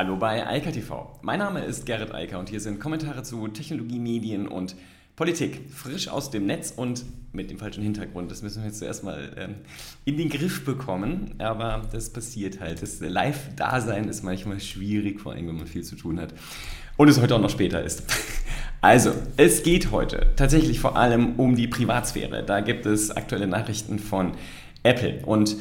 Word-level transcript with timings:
Hallo 0.00 0.16
bei 0.16 0.46
Eika 0.46 0.70
TV. 0.70 1.18
Mein 1.20 1.40
Name 1.40 1.62
ist 1.62 1.84
Gerrit 1.84 2.14
Eiker 2.14 2.38
und 2.38 2.48
hier 2.48 2.60
sind 2.60 2.80
Kommentare 2.80 3.22
zu 3.22 3.46
Technologie, 3.48 3.98
Medien 3.98 4.48
und 4.48 4.74
Politik. 5.14 5.60
Frisch 5.70 6.08
aus 6.08 6.30
dem 6.30 6.46
Netz 6.46 6.72
und 6.74 7.04
mit 7.34 7.50
dem 7.50 7.58
falschen 7.58 7.82
Hintergrund. 7.82 8.30
Das 8.30 8.40
müssen 8.40 8.62
wir 8.62 8.68
jetzt 8.68 8.78
zuerst 8.78 9.04
mal 9.04 9.30
ähm, 9.36 9.56
in 10.06 10.16
den 10.16 10.30
Griff 10.30 10.64
bekommen. 10.64 11.34
Aber 11.36 11.82
das 11.92 12.08
passiert 12.08 12.60
halt. 12.60 12.80
Das 12.80 13.00
Live-Dasein 13.00 14.08
ist 14.08 14.22
manchmal 14.22 14.58
schwierig, 14.60 15.20
vor 15.20 15.32
allem 15.32 15.48
wenn 15.48 15.56
man 15.56 15.66
viel 15.66 15.84
zu 15.84 15.96
tun 15.96 16.18
hat. 16.18 16.32
Und 16.96 17.08
es 17.08 17.20
heute 17.20 17.34
auch 17.34 17.42
noch 17.42 17.50
später 17.50 17.84
ist. 17.84 18.04
Also, 18.82 19.12
es 19.36 19.62
geht 19.62 19.90
heute 19.90 20.32
tatsächlich 20.36 20.80
vor 20.80 20.96
allem 20.96 21.34
um 21.38 21.54
die 21.54 21.68
Privatsphäre. 21.68 22.42
Da 22.42 22.60
gibt 22.60 22.86
es 22.86 23.10
aktuelle 23.10 23.46
Nachrichten 23.46 23.98
von 23.98 24.32
Apple. 24.82 25.20
Und 25.26 25.56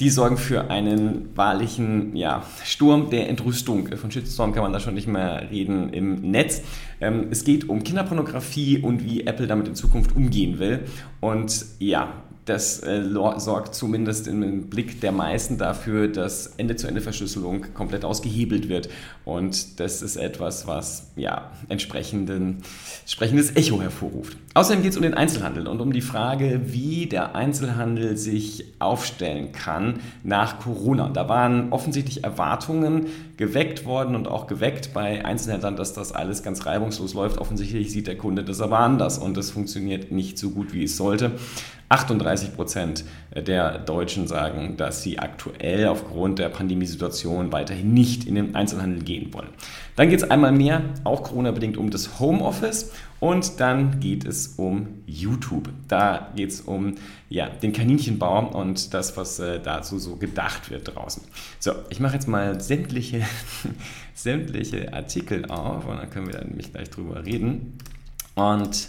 die 0.00 0.10
sorgen 0.10 0.36
für 0.36 0.70
einen 0.70 1.36
wahrlichen 1.36 2.14
ja, 2.14 2.44
Sturm 2.64 3.10
der 3.10 3.28
Entrüstung. 3.28 3.88
Von 3.96 4.10
Shitstorm 4.12 4.52
kann 4.52 4.62
man 4.62 4.72
da 4.72 4.78
schon 4.78 4.94
nicht 4.94 5.08
mehr 5.08 5.50
reden 5.50 5.92
im 5.92 6.30
Netz. 6.30 6.62
Ähm, 7.00 7.28
es 7.30 7.44
geht 7.44 7.68
um 7.68 7.82
Kinderpornografie 7.82 8.78
und 8.78 9.04
wie 9.04 9.26
Apple 9.26 9.48
damit 9.48 9.66
in 9.66 9.74
Zukunft 9.74 10.14
umgehen 10.14 10.60
will. 10.60 10.84
Und 11.20 11.64
ja, 11.80 12.12
das 12.48 12.80
äh, 12.82 13.02
sorgt 13.36 13.74
zumindest 13.74 14.26
im 14.26 14.68
Blick 14.68 15.00
der 15.00 15.12
meisten 15.12 15.58
dafür, 15.58 16.08
dass 16.08 16.54
Ende-zu-Ende-Verschlüsselung 16.56 17.74
komplett 17.74 18.04
ausgehebelt 18.04 18.68
wird. 18.68 18.88
Und 19.24 19.80
das 19.80 20.02
ist 20.02 20.16
etwas, 20.16 20.66
was 20.66 21.10
ja 21.16 21.50
entsprechendes 21.68 23.56
Echo 23.56 23.80
hervorruft. 23.80 24.36
Außerdem 24.54 24.82
geht 24.82 24.92
es 24.92 24.96
um 24.96 25.02
den 25.02 25.14
Einzelhandel 25.14 25.66
und 25.68 25.80
um 25.80 25.92
die 25.92 26.00
Frage, 26.00 26.60
wie 26.66 27.06
der 27.06 27.34
Einzelhandel 27.34 28.16
sich 28.16 28.64
aufstellen 28.78 29.52
kann 29.52 30.00
nach 30.24 30.60
Corona. 30.60 31.08
Da 31.10 31.28
waren 31.28 31.72
offensichtlich 31.72 32.24
Erwartungen 32.24 33.06
geweckt 33.38 33.86
worden 33.86 34.16
und 34.16 34.26
auch 34.28 34.48
geweckt 34.48 34.92
bei 34.92 35.24
Einzelhändlern, 35.24 35.76
dass 35.76 35.94
das 35.94 36.12
alles 36.12 36.42
ganz 36.42 36.66
reibungslos 36.66 37.14
läuft. 37.14 37.38
Offensichtlich 37.38 37.90
sieht 37.90 38.08
der 38.08 38.18
Kunde 38.18 38.44
das 38.44 38.60
aber 38.60 38.80
anders 38.80 39.16
und 39.16 39.36
das 39.36 39.50
funktioniert 39.50 40.10
nicht 40.10 40.38
so 40.38 40.50
gut, 40.50 40.74
wie 40.74 40.82
es 40.84 40.96
sollte. 40.96 41.30
38 41.88 42.54
Prozent 42.54 43.04
der 43.34 43.78
Deutschen 43.78 44.26
sagen, 44.26 44.76
dass 44.76 45.02
sie 45.02 45.18
aktuell 45.18 45.86
aufgrund 45.88 46.38
der 46.38 46.48
Pandemiesituation 46.48 47.52
weiterhin 47.52 47.92
nicht 47.92 48.24
in 48.24 48.34
den 48.34 48.54
Einzelhandel 48.54 49.02
gehen 49.02 49.32
wollen. 49.34 49.48
Dann 49.96 50.08
geht 50.08 50.22
es 50.22 50.30
einmal 50.30 50.52
mehr, 50.52 50.82
auch 51.04 51.24
Corona-bedingt, 51.24 51.76
um 51.76 51.90
das 51.90 52.20
Homeoffice 52.20 52.92
und 53.20 53.60
dann 53.60 54.00
geht 54.00 54.24
es 54.24 54.54
um 54.56 55.02
YouTube. 55.06 55.68
Da 55.88 56.32
geht 56.36 56.50
es 56.50 56.60
um 56.60 56.94
ja, 57.28 57.48
den 57.48 57.72
Kaninchenbau 57.72 58.48
und 58.58 58.94
das, 58.94 59.16
was 59.16 59.38
äh, 59.40 59.60
dazu 59.60 59.98
so 59.98 60.16
gedacht 60.16 60.70
wird 60.70 60.94
draußen. 60.94 61.22
So, 61.58 61.72
ich 61.90 62.00
mache 62.00 62.14
jetzt 62.14 62.28
mal 62.28 62.60
sämtliche, 62.60 63.22
sämtliche 64.14 64.92
Artikel 64.94 65.44
auf 65.46 65.86
und 65.86 65.98
dann 65.98 66.10
können 66.10 66.26
wir 66.26 66.34
dann 66.34 66.48
nämlich 66.48 66.72
gleich 66.72 66.90
drüber 66.90 67.24
reden. 67.26 67.78
Und 68.36 68.88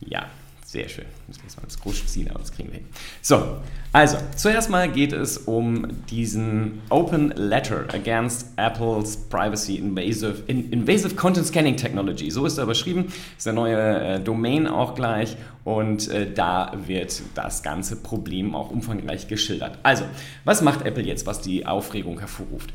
ja, 0.00 0.26
sehr 0.66 0.88
schön. 0.88 1.04
Muss 1.28 1.36
ich 1.36 1.56
mal 1.56 1.62
das 1.64 1.78
groß 1.78 2.06
ziehen, 2.06 2.28
aber 2.28 2.40
das 2.40 2.52
kriegen 2.52 2.70
wir 2.70 2.78
hin. 2.78 2.86
So, 3.22 3.58
also, 3.92 4.18
zuerst 4.34 4.68
mal 4.68 4.90
geht 4.90 5.12
es 5.12 5.38
um 5.38 5.86
diesen 6.10 6.82
Open 6.90 7.30
Letter 7.36 7.84
Against 7.94 8.48
Apple's 8.56 9.16
Privacy 9.16 9.76
Invasive, 9.76 10.42
Invasive 10.48 11.14
Content 11.14 11.46
Scanning 11.46 11.76
Technology. 11.76 12.30
So 12.30 12.44
ist 12.46 12.58
er 12.58 12.66
beschrieben. 12.66 13.12
Ist 13.38 13.46
eine 13.46 13.54
neue 13.54 13.76
äh, 13.76 14.20
Domain 14.20 14.66
auch 14.66 14.96
gleich. 14.96 15.36
Und 15.64 16.08
äh, 16.08 16.32
da 16.32 16.72
wird 16.86 17.22
das 17.36 17.62
ganze 17.62 17.96
Problem 17.96 18.56
auch 18.56 18.70
umfangreich 18.70 19.28
geschildert. 19.28 19.78
Also, 19.84 20.04
was 20.44 20.62
macht 20.62 20.84
Apple 20.84 21.04
jetzt, 21.04 21.26
was 21.26 21.40
die 21.40 21.64
Aufregung 21.64 22.18
hervorruft? 22.18 22.72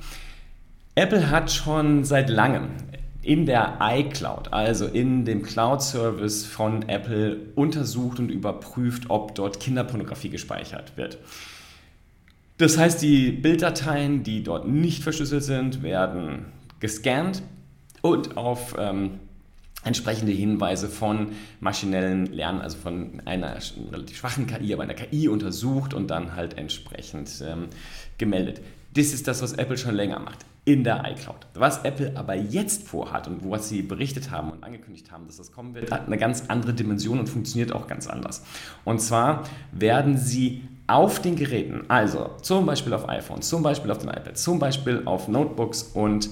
Apple 0.95 1.30
hat 1.30 1.52
schon 1.52 2.05
seit 2.05 2.30
langem 2.30 2.70
in 3.23 3.45
der 3.45 3.77
iCloud, 3.81 4.52
also 4.52 4.88
in 4.88 5.25
dem 5.25 5.44
Cloud-Service 5.44 6.45
von 6.45 6.88
Apple, 6.89 7.38
untersucht 7.55 8.19
und 8.19 8.30
überprüft, 8.30 9.09
ob 9.09 9.36
dort 9.36 9.59
Kinderpornografie 9.59 10.30
gespeichert 10.30 10.98
wird. 10.98 11.20
Das 12.58 12.77
heißt, 12.77 13.02
die 13.02 13.31
Bilddateien, 13.31 14.23
die 14.23 14.43
dort 14.43 14.67
nicht 14.67 15.04
verschlüsselt 15.04 15.43
sind, 15.43 15.83
werden 15.83 16.45
gescannt 16.80 17.43
und 18.02 18.37
auf 18.37 18.76
ähm, 18.77 19.20
entsprechende 19.83 20.31
Hinweise 20.31 20.87
von 20.89 21.30
maschinellen 21.60 22.27
Lernen, 22.27 22.61
also 22.61 22.77
von 22.77 23.21
einer 23.26 23.58
relativ 23.92 24.17
schwachen 24.17 24.48
KI, 24.48 24.73
aber 24.73 24.83
einer 24.83 24.93
KI 24.93 25.27
untersucht 25.27 25.93
und 25.93 26.08
dann 26.08 26.36
halt 26.36 26.58
entsprechend 26.58 27.43
ähm, 27.48 27.67
gemeldet. 28.17 28.61
Das 28.93 29.08
ist 29.08 29.27
das, 29.27 29.42
was 29.42 29.54
Apple 29.54 29.77
schon 29.77 29.95
länger 29.95 30.20
macht 30.20 30.45
in 30.64 30.83
der 30.83 31.04
iCloud. 31.11 31.48
Was 31.55 31.83
Apple 31.83 32.14
aber 32.16 32.36
jetzt 32.36 32.88
vorhat 32.88 33.27
und 33.27 33.49
was 33.49 33.67
sie 33.67 33.82
berichtet 33.82 34.30
haben 34.30 34.52
und 34.52 34.64
angekündigt 34.64 35.11
haben, 35.11 35.26
dass 35.26 35.38
das 35.38 35.52
kommen 35.52 35.73
wird, 35.73 35.92
hat 35.92 36.05
eine 36.05 36.17
ganz 36.17 36.45
andere 36.49 36.73
Dimension 36.73 37.20
und 37.20 37.27
funktioniert 37.27 37.73
auch 37.73 37.88
ganz 37.88 38.08
anders. 38.08 38.44
Und 38.86 39.02
zwar 39.02 39.44
werden 39.72 40.17
sie 40.17 40.61
auf 40.86 41.20
den 41.20 41.36
Geräten, 41.36 41.86
also 41.88 42.32
zum 42.42 42.66
Beispiel 42.66 42.94
auf 42.94 43.10
iPhones, 43.10 43.48
zum 43.48 43.64
Beispiel 43.64 43.89
auf 43.89 43.99
dem 43.99 44.10
iPad, 44.10 44.38
zum 44.38 44.60
Beispiel 44.60 45.02
auf 45.05 45.27
Notebooks 45.27 45.83
und 45.83 46.30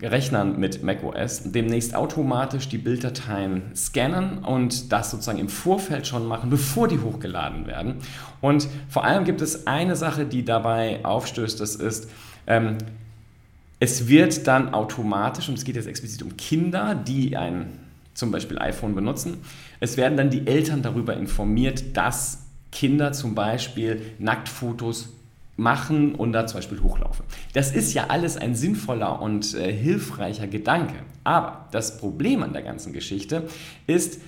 Rechnern 0.00 0.58
mit 0.58 0.82
macOS 0.82 1.52
demnächst 1.52 1.94
automatisch 1.94 2.68
die 2.68 2.78
Bilddateien 2.78 3.70
scannen 3.76 4.38
und 4.38 4.90
das 4.90 5.12
sozusagen 5.12 5.38
im 5.38 5.48
Vorfeld 5.48 6.08
schon 6.08 6.26
machen, 6.26 6.50
bevor 6.50 6.88
die 6.88 6.98
hochgeladen 6.98 7.68
werden. 7.68 7.96
Und 8.40 8.66
vor 8.88 9.04
allem 9.04 9.24
gibt 9.24 9.40
es 9.40 9.68
eine 9.68 9.94
Sache, 9.94 10.24
die 10.24 10.44
dabei 10.44 11.04
aufstößt, 11.04 11.60
das 11.60 11.76
ist, 11.76 12.10
ähm, 12.48 12.78
es 13.80 14.08
wird 14.08 14.46
dann 14.46 14.72
automatisch, 14.72 15.48
und 15.48 15.58
es 15.58 15.64
geht 15.64 15.76
jetzt 15.76 15.86
explizit 15.86 16.22
um 16.22 16.36
Kinder, 16.36 16.94
die 16.94 17.36
ein 17.36 17.66
zum 18.14 18.30
Beispiel 18.30 18.58
iPhone 18.58 18.94
benutzen, 18.94 19.38
es 19.80 19.96
werden 19.96 20.16
dann 20.16 20.30
die 20.30 20.46
Eltern 20.46 20.82
darüber 20.82 21.16
informiert, 21.16 21.96
dass 21.96 22.44
Kinder 22.70 23.12
zum 23.12 23.34
Beispiel 23.34 24.02
Nacktfotos 24.18 25.10
machen 25.56 26.14
und 26.14 26.32
da 26.32 26.46
zum 26.46 26.58
Beispiel 26.58 26.80
hochlaufen. 26.80 27.24
Das 27.52 27.72
ist 27.72 27.94
ja 27.94 28.06
alles 28.08 28.36
ein 28.36 28.54
sinnvoller 28.54 29.20
und 29.22 29.54
äh, 29.54 29.72
hilfreicher 29.72 30.46
Gedanke. 30.46 30.94
Aber 31.22 31.68
das 31.70 31.98
Problem 31.98 32.42
an 32.42 32.52
der 32.52 32.62
ganzen 32.62 32.92
Geschichte 32.92 33.44
ist, 33.86 34.20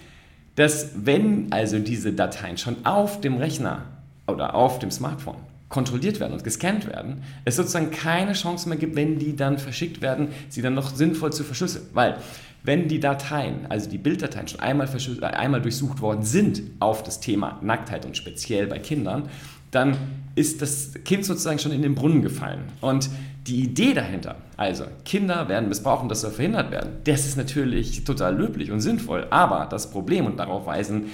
dass 0.55 0.91
wenn 1.05 1.53
also 1.53 1.79
diese 1.79 2.13
Dateien 2.13 2.59
schon 2.59 2.87
auf 2.87 3.21
dem 3.21 3.37
Rechner 3.37 3.83
oder 4.27 4.55
auf 4.55 4.79
dem 4.79 4.91
Smartphone 4.91 5.37
kontrolliert 5.77 6.21
werden 6.21 6.33
und 6.33 6.43
gescannt 6.43 6.87
werden, 6.87 7.23
es 7.45 7.57
sozusagen 7.57 7.91
keine 7.91 8.33
Chance 8.33 8.67
mehr 8.67 8.79
gibt, 8.79 8.97
wenn 8.97 9.19
die 9.19 9.37
dann 9.37 9.59
verschickt 9.59 10.01
werden, 10.01 10.29
sie 10.49 10.63
dann 10.63 10.73
noch 10.73 10.89
sinnvoll 10.89 11.35
zu 11.35 11.45
verschlüsseln. 11.45 11.85
Weil 11.93 12.17
wenn 12.63 12.89
die 12.89 12.99
Dateien, 12.99 13.67
also 13.69 13.91
die 13.91 13.99
Bilddateien 13.99 14.49
schon 14.49 14.61
einmal, 14.61 14.89
äh, 14.89 15.25
einmal 15.27 15.61
durchsucht 15.61 16.01
worden 16.01 16.23
sind 16.23 16.63
auf 16.81 17.03
das 17.03 17.21
Thema 17.21 17.59
Nacktheit 17.61 18.07
und 18.07 18.17
speziell 18.17 18.67
bei 18.69 18.79
Kindern, 18.79 19.29
dann 19.71 19.99
ist 20.35 20.63
das 20.63 20.95
Kind 21.05 21.27
sozusagen 21.27 21.59
schon 21.59 21.73
in 21.73 21.83
den 21.83 21.95
Brunnen 21.95 22.23
gefallen. 22.23 22.63
Und 22.81 23.11
die 23.47 23.61
Idee 23.61 23.93
dahinter, 23.93 24.37
also 24.57 24.85
Kinder 25.05 25.51
werden 25.51 25.69
missbraucht 25.69 26.05
und 26.05 26.09
das 26.09 26.23
soll 26.23 26.31
verhindert 26.31 26.71
werden, 26.71 26.93
das 27.05 27.27
ist 27.27 27.37
natürlich 27.37 28.05
total 28.05 28.35
löblich 28.35 28.71
und 28.71 28.81
sinnvoll. 28.81 29.27
Aber 29.29 29.67
das 29.67 29.91
Problem, 29.91 30.25
und 30.25 30.39
darauf 30.39 30.65
weisen 30.65 31.11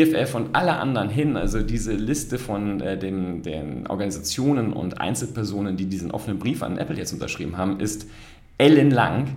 EFF 0.00 0.34
und 0.34 0.54
alle 0.54 0.76
anderen 0.76 1.08
hin, 1.08 1.36
also 1.36 1.62
diese 1.62 1.92
Liste 1.92 2.38
von 2.38 2.80
äh, 2.80 2.98
den, 2.98 3.42
den 3.42 3.86
Organisationen 3.86 4.72
und 4.72 5.00
Einzelpersonen, 5.00 5.76
die 5.76 5.86
diesen 5.86 6.10
offenen 6.10 6.38
Brief 6.38 6.62
an 6.62 6.78
Apple 6.78 6.96
jetzt 6.96 7.12
unterschrieben 7.12 7.56
haben, 7.56 7.80
ist 7.80 8.06
ellenlang. 8.58 9.36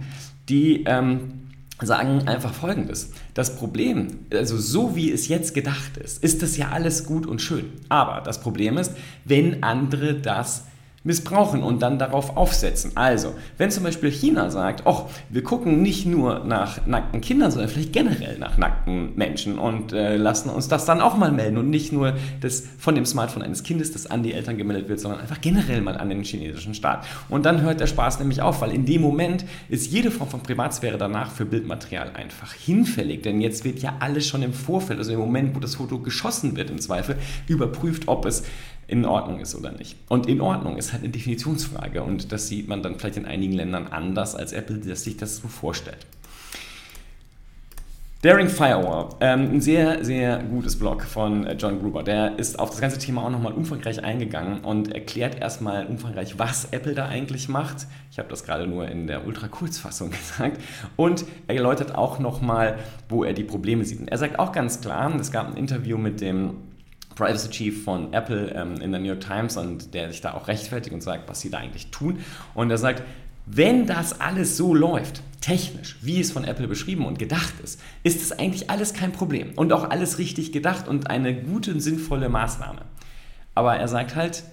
Die 0.50 0.84
ähm, 0.86 1.48
sagen 1.82 2.28
einfach 2.28 2.54
Folgendes. 2.54 3.12
Das 3.34 3.56
Problem, 3.56 4.08
also 4.32 4.58
so 4.58 4.96
wie 4.96 5.12
es 5.12 5.28
jetzt 5.28 5.54
gedacht 5.54 5.98
ist, 5.98 6.24
ist 6.24 6.42
das 6.42 6.58
ja 6.58 6.70
alles 6.70 7.06
gut 7.06 7.28
und 7.28 7.42
schön. 7.42 7.66
Aber 7.90 8.22
das 8.22 8.42
Problem 8.42 8.78
ist, 8.78 8.94
wenn 9.26 9.64
andere 9.64 10.16
das 10.16 10.66
missbrauchen 11.04 11.64
und 11.64 11.82
dann 11.82 12.00
darauf 12.00 12.36
aufsetzen. 12.36 12.92
Also, 12.96 13.34
wenn 13.58 13.72
zum 13.72 13.84
Beispiel 13.84 14.12
China 14.12 14.50
sagt, 14.50 14.84
oh, 14.86 15.06
wir 15.30 15.44
gucken 15.44 15.82
nicht 15.82 16.06
nur 16.06 16.44
nach 16.44 16.86
nackten 16.86 17.22
Kindern, 17.22 17.50
sondern 17.50 17.70
vielleicht 17.70 17.94
generell 17.94 18.38
nach 18.38 18.58
nackten 18.58 19.16
Menschen 19.16 19.58
und 19.58 19.94
äh, 19.94 20.18
lassen 20.18 20.50
uns 20.50 20.68
das 20.68 20.86
dann 20.86 21.00
auch 21.00 21.16
mal 21.16 21.32
melden 21.32 21.58
und 21.58 21.70
nicht 21.70 21.94
nur 21.94 22.14
das 22.42 22.64
von 22.78 22.96
dem 22.96 23.06
Smartphone 23.06 23.42
eines 23.42 23.64
Kindes, 23.64 23.94
das 23.94 24.08
an 24.08 24.22
die 24.22 24.34
Eltern 24.34 24.58
gemeldet 24.58 24.90
wird, 24.90 25.00
sondern 25.00 25.22
einfach 25.22 25.40
generell 25.40 25.82
mal 25.82 25.98
an 25.98 26.10
den 26.10 26.24
chinesischen 26.24 26.74
Staat. 26.74 27.06
Und 27.30 27.46
dann 27.46 27.62
hört 27.62 27.80
der 27.80 27.88
Spaß 27.88 28.20
nämlich 28.20 28.42
auf, 28.42 28.62
weil 28.62 28.72
in 28.72 28.86
dem 28.86 29.02
Moment 29.02 29.46
ist 29.70 29.92
jede 29.92 30.12
Form 30.12 30.30
von 30.30 30.44
Privatsphäre 30.44 30.98
danach 30.98 31.32
für 31.32 31.46
Bildmaterial 31.46 32.12
einfach 32.16 32.54
hinfällig, 32.54 33.24
denn 33.24 33.40
jetzt 33.40 33.64
wird 33.64 33.80
ja 33.80 33.96
alles 34.00 34.28
schon 34.28 34.44
im 34.44 34.54
Vorfeld, 34.54 35.00
also 35.00 35.14
im 35.14 35.20
Moment, 35.20 35.56
wo 35.56 35.60
das 35.60 35.76
Foto 35.76 36.00
geschossen 36.00 36.58
wird 36.58 36.70
im 36.70 36.80
Zweifel, 36.80 37.16
überprüft, 37.48 38.08
ob 38.08 38.26
es 38.26 38.44
in 38.88 39.06
Ordnung 39.06 39.40
ist 39.40 39.56
oder 39.56 39.72
nicht. 39.72 39.98
Und 40.08 40.28
in 40.28 40.42
Ordnung 40.42 40.78
ist 40.78 40.94
halt 40.94 41.04
eine 41.04 41.12
Definitionsfrage 41.12 42.04
und 42.04 42.32
das 42.32 42.48
sieht 42.48 42.68
man 42.68 42.82
dann 42.82 42.98
vielleicht 42.98 43.18
in 43.18 43.26
einigen 43.26 43.54
Ländern 43.54 43.88
anders, 43.88 44.36
als 44.36 44.54
Apple 44.54 44.96
sich 44.96 45.18
das 45.18 45.38
so 45.38 45.48
vorstellt. 45.48 46.06
Daring 48.24 48.50
Firewall, 48.50 49.10
ähm, 49.20 49.52
ein 49.54 49.62
sehr, 49.62 50.04
sehr 50.04 50.40
gutes 50.40 50.80
Blog 50.80 51.04
von 51.04 51.46
äh, 51.46 51.54
John 51.54 51.80
Gruber. 51.80 52.02
Der 52.02 52.40
ist 52.40 52.58
auf 52.58 52.72
das 52.72 52.82
ganze 52.82 52.98
Thema 52.98 53.24
auch 53.24 53.30
nochmal 53.30 53.54
umfangreich 53.54 54.04
eingegangen 54.04 54.62
und 54.62 54.92
erklärt 54.92 55.40
erstmal 55.40 55.86
umfangreich, 55.86 56.40
was 56.40 56.66
Apple 56.72 56.96
da 56.96 57.08
eigentlich 57.08 57.48
macht. 57.48 57.86
Ich 58.12 58.18
habe 58.18 58.28
das 58.28 58.44
gerade 58.44 58.66
nur 58.66 58.88
in 58.88 59.06
der 59.06 59.28
Ultra-Kurzfassung 59.28 60.10
gesagt. 60.12 60.60
Und 60.96 61.26
er 61.46 61.58
erläutert 61.58 61.94
auch 61.94 62.18
nochmal, 62.18 62.80
wo 63.08 63.24
er 63.24 63.34
die 63.34 63.44
Probleme 63.44 63.86
sieht. 63.86 64.00
Und 64.00 64.08
er 64.08 64.18
sagt 64.18 64.40
auch 64.40 64.52
ganz 64.52 64.82
klar, 64.82 65.14
es 65.20 65.32
gab 65.32 65.48
ein 65.52 65.56
Interview 65.56 66.00
mit 66.00 66.20
dem 66.20 66.56
Privacy 67.18 67.50
Chief 67.50 67.84
von 67.84 68.14
Apple 68.14 68.52
ähm, 68.56 68.80
in 68.80 68.92
der 68.92 69.02
New 69.02 69.08
York 69.08 69.22
Times 69.22 69.58
und 69.58 69.94
der 69.96 70.10
sich 70.10 70.22
da 70.22 70.34
auch 70.34 70.48
rechtfertigt 70.48 70.94
und 70.94 71.02
sagt, 71.02 71.28
was 71.28 71.42
sie 71.42 71.50
da 71.50 71.58
eigentlich 71.58 71.90
tun. 71.90 72.20
Und 72.54 72.70
er 72.70 72.78
sagt, 72.78 73.04
wenn 73.48 73.88
das 73.88 74.22
alles 74.22 74.56
so 74.56 74.76
läuft, 74.76 75.24
technisch, 75.42 75.98
wie 76.02 76.20
es 76.20 76.32
von 76.32 76.44
Apple 76.44 76.68
beschrieben 76.68 77.06
und 77.06 77.18
gedacht 77.18 77.54
ist, 77.64 77.82
ist 78.04 78.22
es 78.22 78.38
eigentlich 78.38 78.70
alles 78.70 78.94
kein 78.94 79.14
Problem 79.14 79.54
und 79.56 79.74
auch 79.74 79.90
alles 79.90 80.20
richtig 80.20 80.52
gedacht 80.52 80.88
und 80.88 81.10
eine 81.10 81.34
gute 81.34 81.72
und 81.72 81.80
sinnvolle 81.80 82.30
Maßnahme. 82.30 82.82
Aber 83.56 83.76
er 83.78 83.88
sagt 83.88 84.16
halt, 84.16 84.44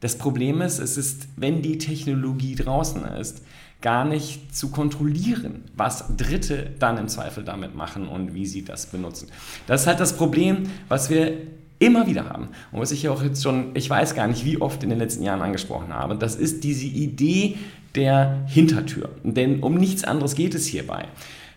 das 0.00 0.16
Problem 0.16 0.60
ist, 0.60 0.78
es 0.78 0.96
ist, 0.96 1.28
wenn 1.36 1.62
die 1.62 1.78
Technologie 1.78 2.54
draußen 2.54 3.04
ist, 3.06 3.42
gar 3.80 4.04
nicht 4.04 4.54
zu 4.54 4.70
kontrollieren, 4.70 5.64
was 5.74 6.16
Dritte 6.16 6.70
dann 6.78 6.96
im 6.96 7.08
Zweifel 7.08 7.42
damit 7.42 7.74
machen 7.74 8.06
und 8.06 8.34
wie 8.34 8.46
sie 8.46 8.64
das 8.64 8.86
benutzen. 8.86 9.28
Das 9.66 9.82
ist 9.82 9.86
halt 9.86 10.00
das 10.00 10.16
Problem, 10.16 10.70
was 10.88 11.10
wir 11.10 11.38
immer 11.78 12.06
wieder 12.06 12.28
haben 12.28 12.48
und 12.72 12.80
was 12.80 12.92
ich 12.92 13.02
ja 13.02 13.10
auch 13.10 13.22
jetzt 13.22 13.42
schon, 13.42 13.70
ich 13.74 13.88
weiß 13.88 14.14
gar 14.14 14.26
nicht, 14.26 14.44
wie 14.44 14.60
oft 14.60 14.82
in 14.82 14.90
den 14.90 14.98
letzten 14.98 15.22
Jahren 15.22 15.42
angesprochen 15.42 15.92
habe, 15.92 16.16
das 16.16 16.36
ist 16.36 16.64
diese 16.64 16.86
Idee 16.86 17.56
der 17.94 18.44
Hintertür. 18.46 19.10
Denn 19.22 19.60
um 19.60 19.74
nichts 19.74 20.04
anderes 20.04 20.34
geht 20.34 20.54
es 20.54 20.66
hierbei. 20.66 21.06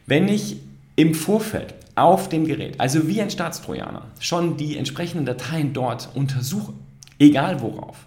Wenn 0.06 0.28
ich 0.28 0.58
im 0.96 1.14
Vorfeld 1.14 1.76
auf 1.96 2.30
dem 2.30 2.46
Gerät, 2.46 2.80
also 2.80 3.08
wie 3.08 3.22
ein 3.22 3.30
Staatstrojaner, 3.30 4.06
schon 4.20 4.58
die 4.58 4.78
entsprechenden 4.78 5.26
Dateien 5.26 5.74
dort 5.74 6.10
untersuche, 6.14 6.74
egal 7.20 7.62
worauf, 7.62 7.98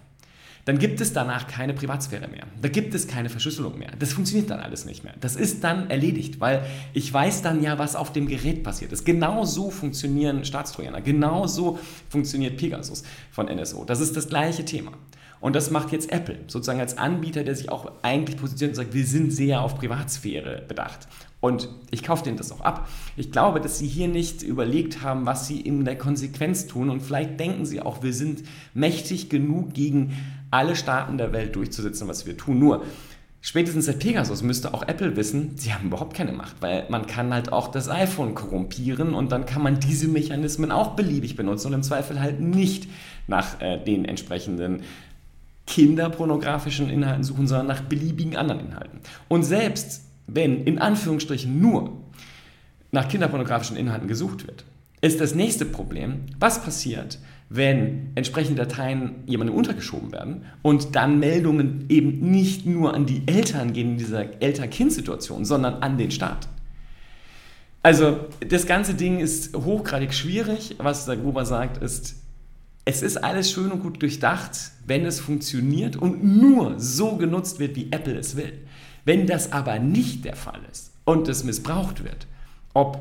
dann 0.65 0.79
gibt 0.79 1.01
es 1.01 1.13
danach 1.13 1.47
keine 1.47 1.73
Privatsphäre 1.73 2.29
mehr. 2.29 2.45
Da 2.61 2.69
gibt 2.69 2.95
es 2.95 3.09
keine 3.09 3.29
Verschlüsselung 3.29 3.79
mehr. 3.79 3.91
Das 3.99 4.13
funktioniert 4.13 4.51
dann 4.51 4.61
alles 4.61 4.85
nicht 4.85 5.05
mehr. 5.05 5.15
Das 5.21 5.37
ist 5.37 5.65
dann 5.65 5.91
erledigt, 5.91 6.41
weil 6.41 6.65
ich 6.93 7.13
weiß 7.13 7.43
dann 7.43 7.63
ja, 7.63 7.79
was 7.79 7.97
auf 7.97 8.13
dem 8.13 8.29
Gerät 8.29 8.63
passiert 8.63 8.93
ist. 8.93 9.05
Genau 9.05 9.45
so 9.45 9.71
funktionieren 9.71 10.45
Staatstrojaner. 10.45 11.01
Genau 11.01 11.47
so 11.47 11.79
funktioniert 12.09 12.57
Pegasus 12.57 13.03
von 13.31 13.47
NSO. 13.47 13.85
Das 13.85 14.01
ist 14.01 14.17
das 14.17 14.29
gleiche 14.29 14.65
Thema. 14.65 14.93
Und 15.41 15.57
das 15.57 15.71
macht 15.71 15.91
jetzt 15.91 16.13
Apple, 16.13 16.39
sozusagen 16.47 16.81
als 16.81 16.99
Anbieter, 16.99 17.43
der 17.45 17.55
sich 17.55 17.71
auch 17.71 17.91
eigentlich 18.03 18.37
positioniert 18.37 18.77
und 18.77 18.85
sagt, 18.85 18.95
wir 18.95 19.07
sind 19.07 19.33
sehr 19.33 19.63
auf 19.63 19.75
Privatsphäre 19.77 20.63
bedacht. 20.69 21.09
Und 21.41 21.71
ich 21.91 22.03
kaufe 22.03 22.25
denen 22.25 22.37
das 22.37 22.53
auch 22.53 22.61
ab. 22.61 22.87
Ich 23.17 23.33
glaube, 23.33 23.61
dass 23.61 23.79
sie 23.79 23.87
hier 23.87 24.09
nicht 24.09 24.43
überlegt 24.43 25.03
haben, 25.03 25.25
was 25.25 25.47
sie 25.47 25.59
in 25.59 25.87
der 25.87 25.97
Konsequenz 25.97 26.67
tun. 26.67 26.91
Und 26.91 27.01
vielleicht 27.01 27.41
denken 27.41 27.65
sie 27.65 27.81
auch, 27.81 28.03
wir 28.03 28.13
sind 28.13 28.43
mächtig 28.75 29.31
genug 29.31 29.73
gegen 29.73 30.15
alle 30.51 30.77
Staaten 30.77 31.19
der 31.19 31.33
Welt 31.33 31.57
durchzusetzen, 31.57 32.09
was 32.09 32.27
wir 32.27 32.37
tun. 32.37 32.59
Nur, 32.59 32.85
spätestens 33.41 33.87
seit 33.87 34.01
Pegasus 34.01 34.43
müsste 34.43 34.75
auch 34.75 34.83
Apple 34.83 35.17
wissen, 35.17 35.57
sie 35.57 35.73
haben 35.73 35.87
überhaupt 35.87 36.15
keine 36.15 36.33
Macht, 36.33 36.57
weil 36.61 36.87
man 36.89 37.07
kann 37.07 37.33
halt 37.33 37.53
auch 37.53 37.69
das 37.69 37.89
iPhone 37.89 38.35
korrumpieren 38.35 39.15
und 39.15 39.33
dann 39.33 39.47
kann 39.47 39.63
man 39.63 39.81
diese 39.81 40.09
Mechanismen 40.09 40.73
auch 40.73 40.97
beliebig 40.97 41.37
benutzen 41.37 41.69
und 41.69 41.75
im 41.75 41.83
Zweifel 41.83 42.21
halt 42.21 42.41
nicht 42.41 42.89
nach 43.27 43.61
äh, 43.61 43.83
den 43.83 44.05
entsprechenden 44.05 44.83
kinderpornografischen 45.67 46.91
Inhalten 46.91 47.23
suchen, 47.23 47.47
sondern 47.47 47.69
nach 47.69 47.83
beliebigen 47.83 48.37
anderen 48.37 48.61
Inhalten. 48.61 49.01
Und 49.29 49.45
selbst 49.45 50.03
wenn 50.27 50.65
in 50.65 50.79
Anführungsstrichen 50.79 51.61
nur 51.61 51.93
nach 52.93 53.09
kinderpornografischen 53.09 53.77
Inhalten 53.77 54.09
gesucht 54.09 54.47
wird, 54.47 54.65
ist 55.01 55.21
das 55.21 55.35
nächste 55.35 55.65
Problem, 55.65 56.27
was 56.39 56.63
passiert, 56.63 57.19
wenn 57.53 58.13
entsprechende 58.15 58.63
Dateien 58.63 59.25
jemandem 59.27 59.57
untergeschoben 59.57 60.13
werden 60.13 60.45
und 60.63 60.95
dann 60.95 61.19
Meldungen 61.19 61.85
eben 61.89 62.31
nicht 62.31 62.65
nur 62.65 62.95
an 62.95 63.07
die 63.07 63.23
Eltern 63.27 63.73
gehen 63.73 63.93
in 63.93 63.99
dieser 63.99 64.41
Eltern-Kind-Situation, 64.41 65.45
sondern 65.45 65.83
an 65.83 65.99
den 65.99 66.13
Staat. 66.13 66.49
Also 67.83 68.21
das 68.49 68.67
ganze 68.67 68.95
Ding 68.95 69.19
ist 69.19 69.57
hochgradig 69.57 70.15
schwierig. 70.15 70.77
Was 70.79 71.07
der 71.07 71.17
Gruber 71.17 71.45
sagt, 71.45 71.83
ist, 71.83 72.23
es 72.85 73.03
ist 73.03 73.17
alles 73.17 73.51
schön 73.51 73.73
und 73.73 73.83
gut 73.83 74.01
durchdacht, 74.01 74.57
wenn 74.87 75.05
es 75.05 75.19
funktioniert 75.19 75.97
und 75.97 76.23
nur 76.23 76.79
so 76.79 77.17
genutzt 77.17 77.59
wird, 77.59 77.75
wie 77.75 77.89
Apple 77.91 78.17
es 78.17 78.37
will. 78.37 78.53
Wenn 79.05 79.27
das 79.27 79.51
aber 79.51 79.81
nicht 79.81 80.25
der 80.25 80.37
Fall 80.37 80.61
ist 80.71 80.93
und 81.05 81.27
es 81.27 81.43
missbraucht 81.43 82.05
wird, 82.05 82.29
ob 82.75 83.01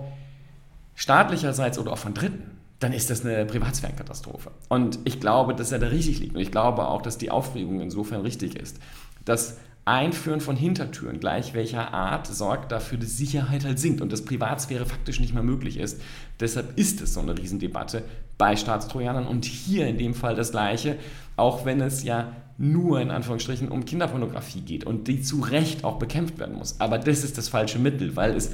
staatlicherseits 0.96 1.78
oder 1.78 1.92
auch 1.92 1.98
von 2.00 2.16
Dritten, 2.16 2.59
dann 2.80 2.94
ist 2.94 3.10
das 3.10 3.26
eine 3.26 3.46
Privatsphärenkatastrophe. 3.46 4.52
Und 4.70 5.00
ich 5.04 5.20
glaube, 5.20 5.54
dass 5.54 5.72
er 5.72 5.80
da 5.80 5.88
richtig 5.88 6.20
liegt. 6.20 6.36
Und 6.36 6.42
ich 6.42 6.52
glaube 6.52 6.88
auch, 6.88 7.02
dass 7.02 7.18
die 7.18 7.30
Aufregung 7.30 7.82
insofern 7.82 8.22
richtig 8.22 8.56
ist. 8.56 8.80
Das 9.26 9.58
Einführen 9.84 10.40
von 10.40 10.56
Hintertüren, 10.56 11.20
gleich 11.20 11.54
welcher 11.54 11.94
Art, 11.94 12.28
sorgt 12.28 12.72
dafür, 12.72 13.00
dass 13.00 13.18
Sicherheit 13.18 13.66
halt 13.66 13.80
sinkt 13.80 14.02
und 14.02 14.12
dass 14.12 14.24
Privatsphäre 14.24 14.86
faktisch 14.86 15.20
nicht 15.20 15.34
mehr 15.34 15.44
möglich 15.44 15.78
ist. 15.78 16.00
Deshalb 16.40 16.78
ist 16.78 17.02
es 17.02 17.16
so 17.16 17.22
eine 17.22 17.38
Riesendebatte 17.38 18.04
bei 18.38 18.56
Staatstrojanern 18.56 19.28
und 19.28 19.46
hier 19.46 19.88
in 19.88 19.98
dem 19.98 20.14
Fall 20.14 20.36
das 20.36 20.52
Gleiche, 20.52 20.98
auch 21.36 21.66
wenn 21.66 21.82
es 21.82 22.04
ja 22.04 22.32
nur 22.58 23.02
in 23.02 23.10
Anführungsstrichen 23.10 23.70
um 23.70 23.84
Kinderpornografie 23.86 24.62
geht 24.62 24.84
und 24.84 25.08
die 25.08 25.22
zu 25.22 25.40
Recht 25.42 25.84
auch 25.84 25.98
bekämpft 25.98 26.38
werden 26.38 26.56
muss. 26.56 26.80
Aber 26.80 27.00
das 27.00 27.24
ist 27.24 27.38
das 27.38 27.50
falsche 27.50 27.80
Mittel, 27.80 28.16
weil 28.16 28.36
es 28.36 28.52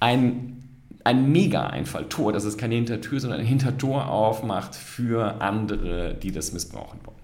ein 0.00 0.59
ein 1.04 1.32
Mega-Einfalltor, 1.32 2.32
dass 2.32 2.44
es 2.44 2.56
keine 2.56 2.74
Hintertür, 2.74 3.20
sondern 3.20 3.40
ein 3.40 3.46
Hintertor 3.46 4.08
aufmacht 4.08 4.74
für 4.74 5.40
andere, 5.40 6.14
die 6.14 6.32
das 6.32 6.52
missbrauchen 6.52 7.00
wollen. 7.04 7.16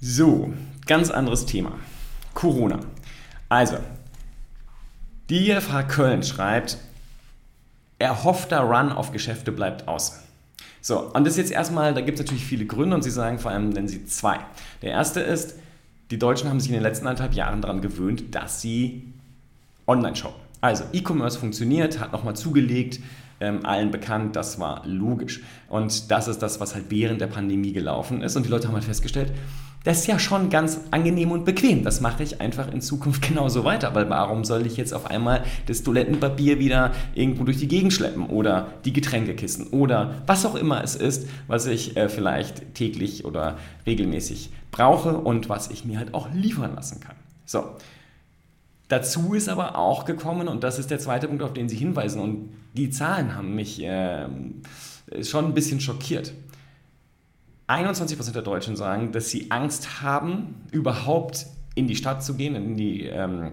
So, 0.00 0.52
ganz 0.86 1.10
anderes 1.10 1.46
Thema. 1.46 1.72
Corona. 2.34 2.80
Also, 3.48 3.78
die 5.30 5.50
IFH 5.50 5.82
Köln 5.84 6.22
schreibt, 6.22 6.78
erhoffter 7.98 8.60
Run 8.60 8.92
auf 8.92 9.12
Geschäfte 9.12 9.52
bleibt 9.52 9.88
aus. 9.88 10.20
So, 10.80 11.00
und 11.00 11.24
das 11.24 11.32
ist 11.32 11.38
jetzt 11.38 11.52
erstmal, 11.52 11.94
da 11.94 12.00
gibt 12.00 12.18
es 12.18 12.24
natürlich 12.24 12.44
viele 12.44 12.66
Gründe 12.66 12.94
und 12.94 13.02
sie 13.02 13.10
sagen 13.10 13.38
vor 13.38 13.50
allem, 13.50 13.70
nennen 13.70 13.88
sie 13.88 14.06
zwei. 14.06 14.38
Der 14.82 14.92
erste 14.92 15.20
ist, 15.20 15.56
die 16.10 16.18
Deutschen 16.18 16.48
haben 16.48 16.60
sich 16.60 16.68
in 16.68 16.74
den 16.74 16.82
letzten 16.82 17.06
anderthalb 17.06 17.34
Jahren 17.34 17.60
daran 17.60 17.80
gewöhnt, 17.80 18.34
dass 18.34 18.60
sie 18.60 19.12
online 19.86 20.14
shoppen. 20.14 20.45
Also 20.60 20.84
E-Commerce 20.92 21.38
funktioniert, 21.38 22.00
hat 22.00 22.12
nochmal 22.12 22.36
zugelegt, 22.36 23.00
ähm, 23.40 23.64
allen 23.64 23.90
bekannt, 23.90 24.36
das 24.36 24.58
war 24.58 24.82
logisch. 24.86 25.42
Und 25.68 26.10
das 26.10 26.28
ist 26.28 26.40
das, 26.40 26.60
was 26.60 26.74
halt 26.74 26.86
während 26.88 27.20
der 27.20 27.26
Pandemie 27.26 27.72
gelaufen 27.72 28.22
ist. 28.22 28.36
Und 28.36 28.46
die 28.46 28.50
Leute 28.50 28.68
haben 28.68 28.74
halt 28.74 28.84
festgestellt, 28.84 29.32
das 29.86 30.00
ist 30.00 30.08
ja 30.08 30.18
schon 30.18 30.50
ganz 30.50 30.80
angenehm 30.90 31.30
und 31.30 31.44
bequem. 31.44 31.84
Das 31.84 32.00
mache 32.00 32.24
ich 32.24 32.40
einfach 32.40 32.72
in 32.72 32.80
Zukunft 32.80 33.22
genauso 33.28 33.62
weiter, 33.62 33.94
weil 33.94 34.10
warum 34.10 34.44
soll 34.44 34.66
ich 34.66 34.76
jetzt 34.76 34.92
auf 34.92 35.06
einmal 35.06 35.44
das 35.66 35.84
Toilettenpapier 35.84 36.58
wieder 36.58 36.92
irgendwo 37.14 37.44
durch 37.44 37.58
die 37.58 37.68
Gegend 37.68 37.92
schleppen 37.92 38.26
oder 38.26 38.72
die 38.84 38.92
Getränkekissen 38.92 39.68
oder 39.68 40.22
was 40.26 40.44
auch 40.44 40.56
immer 40.56 40.82
es 40.82 40.96
ist, 40.96 41.28
was 41.46 41.66
ich 41.66 41.96
äh, 41.96 42.08
vielleicht 42.08 42.74
täglich 42.74 43.24
oder 43.24 43.58
regelmäßig 43.86 44.50
brauche 44.72 45.16
und 45.16 45.48
was 45.48 45.70
ich 45.70 45.84
mir 45.84 45.98
halt 45.98 46.14
auch 46.14 46.28
liefern 46.34 46.74
lassen 46.74 46.98
kann. 46.98 47.14
So, 47.44 47.62
Dazu 48.88 49.34
ist 49.34 49.48
aber 49.48 49.76
auch 49.76 50.04
gekommen, 50.04 50.48
und 50.48 50.62
das 50.62 50.78
ist 50.78 50.90
der 50.90 50.98
zweite 50.98 51.26
Punkt, 51.26 51.42
auf 51.42 51.52
den 51.52 51.68
Sie 51.68 51.76
hinweisen, 51.76 52.20
und 52.20 52.50
die 52.74 52.90
Zahlen 52.90 53.34
haben 53.34 53.54
mich 53.54 53.82
äh, 53.82 54.28
schon 55.22 55.46
ein 55.46 55.54
bisschen 55.54 55.80
schockiert. 55.80 56.32
21% 57.68 58.32
der 58.32 58.42
Deutschen 58.42 58.76
sagen, 58.76 59.10
dass 59.10 59.28
sie 59.30 59.50
Angst 59.50 60.02
haben, 60.02 60.54
überhaupt 60.70 61.46
in 61.74 61.88
die 61.88 61.96
Stadt 61.96 62.22
zu 62.22 62.34
gehen, 62.34 62.54
in 62.54 62.76
die 62.76 63.02
ähm, 63.06 63.52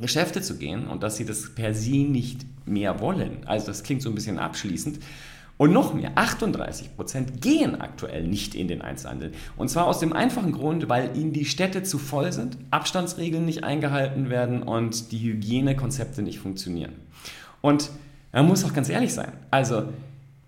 Geschäfte 0.00 0.42
zu 0.42 0.58
gehen 0.58 0.88
und 0.88 1.02
dass 1.02 1.16
sie 1.16 1.24
das 1.24 1.54
per 1.54 1.72
se 1.72 1.98
nicht 1.98 2.44
mehr 2.66 2.98
wollen. 3.00 3.46
Also 3.46 3.68
das 3.68 3.84
klingt 3.84 4.02
so 4.02 4.08
ein 4.08 4.14
bisschen 4.14 4.38
abschließend. 4.38 4.98
Und 5.56 5.72
noch 5.72 5.94
mehr, 5.94 6.12
38 6.16 6.96
Prozent 6.96 7.40
gehen 7.40 7.80
aktuell 7.80 8.26
nicht 8.26 8.54
in 8.56 8.66
den 8.66 8.82
Einzelhandel. 8.82 9.32
Und 9.56 9.68
zwar 9.68 9.86
aus 9.86 10.00
dem 10.00 10.12
einfachen 10.12 10.52
Grund, 10.52 10.88
weil 10.88 11.16
ihnen 11.16 11.32
die 11.32 11.44
Städte 11.44 11.84
zu 11.84 11.98
voll 11.98 12.32
sind, 12.32 12.56
Abstandsregeln 12.72 13.44
nicht 13.44 13.62
eingehalten 13.62 14.30
werden 14.30 14.62
und 14.64 15.12
die 15.12 15.20
Hygienekonzepte 15.20 16.22
nicht 16.22 16.40
funktionieren. 16.40 16.92
Und 17.60 17.90
man 18.32 18.48
muss 18.48 18.64
auch 18.64 18.72
ganz 18.72 18.88
ehrlich 18.88 19.14
sein. 19.14 19.32
Also, 19.52 19.84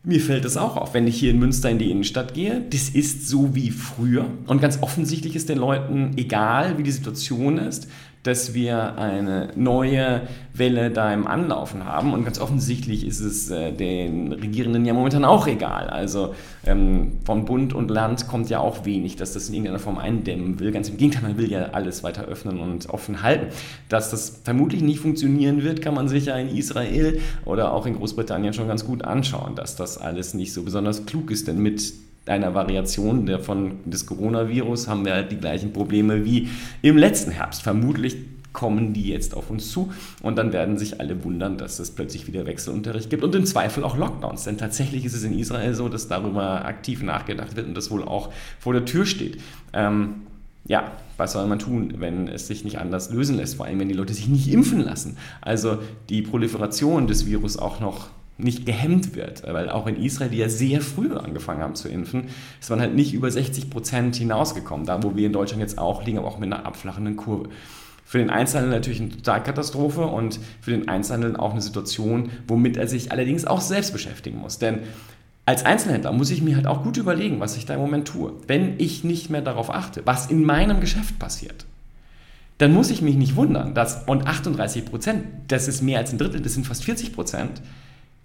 mir 0.02 0.20
fällt 0.20 0.44
es 0.44 0.56
auch 0.56 0.76
auf, 0.76 0.94
wenn 0.94 1.06
ich 1.06 1.18
hier 1.18 1.30
in 1.30 1.38
Münster 1.38 1.70
in 1.70 1.78
die 1.78 1.90
Innenstadt 1.90 2.34
gehe. 2.34 2.64
Das 2.70 2.88
ist 2.88 3.28
so 3.28 3.54
wie 3.54 3.70
früher. 3.70 4.26
Und 4.46 4.60
ganz 4.60 4.82
offensichtlich 4.82 5.36
ist 5.36 5.48
den 5.48 5.58
Leuten 5.58 6.12
egal, 6.16 6.78
wie 6.78 6.82
die 6.82 6.92
Situation 6.92 7.58
ist 7.58 7.88
dass 8.26 8.54
wir 8.54 8.98
eine 8.98 9.50
neue 9.54 10.22
Welle 10.52 10.90
da 10.90 11.12
im 11.12 11.26
Anlaufen 11.26 11.84
haben. 11.84 12.12
Und 12.12 12.24
ganz 12.24 12.40
offensichtlich 12.40 13.06
ist 13.06 13.20
es 13.20 13.50
äh, 13.50 13.72
den 13.72 14.32
Regierenden 14.32 14.84
ja 14.84 14.94
momentan 14.94 15.24
auch 15.24 15.46
egal. 15.46 15.88
Also 15.88 16.34
ähm, 16.64 17.18
von 17.24 17.44
Bund 17.44 17.72
und 17.72 17.90
Land 17.90 18.26
kommt 18.26 18.50
ja 18.50 18.58
auch 18.58 18.84
wenig, 18.84 19.16
dass 19.16 19.34
das 19.34 19.48
in 19.48 19.54
irgendeiner 19.54 19.78
Form 19.78 19.98
eindämmen 19.98 20.58
will. 20.58 20.72
Ganz 20.72 20.88
im 20.88 20.96
Gegenteil, 20.96 21.22
man 21.22 21.38
will 21.38 21.50
ja 21.50 21.66
alles 21.72 22.02
weiter 22.02 22.24
öffnen 22.24 22.58
und 22.58 22.88
offen 22.90 23.22
halten. 23.22 23.46
Dass 23.88 24.10
das 24.10 24.40
vermutlich 24.42 24.82
nicht 24.82 25.00
funktionieren 25.00 25.62
wird, 25.62 25.80
kann 25.80 25.94
man 25.94 26.08
sich 26.08 26.26
ja 26.26 26.36
in 26.36 26.48
Israel 26.48 27.20
oder 27.44 27.72
auch 27.72 27.86
in 27.86 27.94
Großbritannien 27.94 28.54
schon 28.54 28.66
ganz 28.66 28.84
gut 28.84 29.04
anschauen, 29.04 29.54
dass 29.54 29.76
das 29.76 29.98
alles 29.98 30.34
nicht 30.34 30.52
so 30.52 30.64
besonders 30.64 31.06
klug 31.06 31.30
ist. 31.30 31.46
Denn 31.46 31.58
mit 31.58 31.92
einer 32.26 32.54
Variation 32.54 33.26
der 33.26 33.38
von, 33.38 33.78
des 33.84 34.06
Coronavirus 34.06 34.88
haben 34.88 35.04
wir 35.04 35.14
halt 35.14 35.30
die 35.32 35.36
gleichen 35.36 35.72
Probleme 35.72 36.24
wie 36.24 36.48
im 36.82 36.96
letzten 36.96 37.30
Herbst. 37.30 37.62
Vermutlich 37.62 38.16
kommen 38.52 38.94
die 38.94 39.08
jetzt 39.08 39.34
auf 39.34 39.50
uns 39.50 39.70
zu 39.70 39.92
und 40.22 40.36
dann 40.36 40.52
werden 40.52 40.78
sich 40.78 40.98
alle 40.98 41.22
wundern, 41.24 41.58
dass 41.58 41.78
es 41.78 41.90
plötzlich 41.90 42.26
wieder 42.26 42.46
Wechselunterricht 42.46 43.10
gibt 43.10 43.22
und 43.22 43.34
im 43.34 43.44
Zweifel 43.44 43.84
auch 43.84 43.98
Lockdowns. 43.98 44.44
Denn 44.44 44.56
tatsächlich 44.56 45.04
ist 45.04 45.14
es 45.14 45.24
in 45.24 45.38
Israel 45.38 45.74
so, 45.74 45.90
dass 45.90 46.08
darüber 46.08 46.64
aktiv 46.64 47.02
nachgedacht 47.02 47.54
wird 47.54 47.66
und 47.66 47.76
das 47.76 47.90
wohl 47.90 48.02
auch 48.02 48.32
vor 48.58 48.72
der 48.72 48.86
Tür 48.86 49.04
steht. 49.04 49.38
Ähm, 49.74 50.22
ja, 50.66 50.90
was 51.18 51.32
soll 51.32 51.46
man 51.46 51.58
tun, 51.58 51.94
wenn 51.98 52.28
es 52.28 52.46
sich 52.46 52.64
nicht 52.64 52.78
anders 52.78 53.10
lösen 53.10 53.36
lässt, 53.36 53.56
vor 53.56 53.66
allem 53.66 53.78
wenn 53.78 53.88
die 53.88 53.94
Leute 53.94 54.14
sich 54.14 54.26
nicht 54.26 54.50
impfen 54.50 54.80
lassen. 54.80 55.16
Also 55.42 55.78
die 56.08 56.22
Proliferation 56.22 57.06
des 57.06 57.26
Virus 57.26 57.58
auch 57.58 57.78
noch 57.78 58.08
nicht 58.38 58.66
gehemmt 58.66 59.14
wird, 59.14 59.42
weil 59.46 59.70
auch 59.70 59.86
in 59.86 59.96
Israel, 59.96 60.30
die 60.30 60.38
ja 60.38 60.48
sehr 60.48 60.80
früh 60.80 61.14
angefangen 61.14 61.62
haben 61.62 61.74
zu 61.74 61.88
impfen, 61.88 62.24
ist 62.60 62.68
man 62.68 62.80
halt 62.80 62.94
nicht 62.94 63.14
über 63.14 63.30
60 63.30 63.70
Prozent 63.70 64.16
hinausgekommen, 64.16 64.86
da 64.86 65.02
wo 65.02 65.16
wir 65.16 65.26
in 65.26 65.32
Deutschland 65.32 65.62
jetzt 65.62 65.78
auch 65.78 66.04
liegen, 66.04 66.18
aber 66.18 66.28
auch 66.28 66.38
mit 66.38 66.52
einer 66.52 66.66
abflachenden 66.66 67.16
Kurve. 67.16 67.48
Für 68.04 68.18
den 68.18 68.30
Einzelhandel 68.30 68.78
natürlich 68.78 69.00
eine 69.00 69.10
Totalkatastrophe 69.10 70.02
und 70.02 70.38
für 70.60 70.70
den 70.70 70.88
Einzelhandel 70.88 71.36
auch 71.36 71.52
eine 71.52 71.62
Situation, 71.62 72.30
womit 72.46 72.76
er 72.76 72.86
sich 72.86 73.10
allerdings 73.10 73.46
auch 73.46 73.60
selbst 73.60 73.92
beschäftigen 73.92 74.38
muss. 74.38 74.58
Denn 74.58 74.80
als 75.46 75.64
Einzelhändler 75.64 76.12
muss 76.12 76.30
ich 76.30 76.42
mir 76.42 76.56
halt 76.56 76.66
auch 76.66 76.82
gut 76.82 76.98
überlegen, 76.98 77.40
was 77.40 77.56
ich 77.56 77.66
da 77.66 77.74
im 77.74 77.80
Moment 77.80 78.08
tue. 78.08 78.32
Wenn 78.46 78.78
ich 78.78 79.02
nicht 79.02 79.30
mehr 79.30 79.42
darauf 79.42 79.70
achte, 79.70 80.02
was 80.04 80.26
in 80.26 80.44
meinem 80.44 80.80
Geschäft 80.80 81.18
passiert, 81.18 81.66
dann 82.58 82.72
muss 82.72 82.90
ich 82.90 83.02
mich 83.02 83.16
nicht 83.16 83.36
wundern, 83.36 83.74
dass, 83.74 84.04
und 84.04 84.26
38 84.26 84.84
Prozent, 84.84 85.24
das 85.48 85.68
ist 85.68 85.82
mehr 85.82 85.98
als 85.98 86.12
ein 86.12 86.18
Drittel, 86.18 86.40
das 86.40 86.54
sind 86.54 86.66
fast 86.66 86.84
40 86.84 87.12
Prozent, 87.12 87.60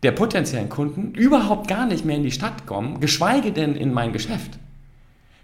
der 0.03 0.11
potenziellen 0.11 0.69
Kunden 0.69 1.13
überhaupt 1.13 1.67
gar 1.67 1.85
nicht 1.85 2.05
mehr 2.05 2.17
in 2.17 2.23
die 2.23 2.31
Stadt 2.31 2.65
kommen, 2.65 2.99
geschweige 2.99 3.51
denn 3.51 3.75
in 3.75 3.93
mein 3.93 4.13
Geschäft. 4.13 4.57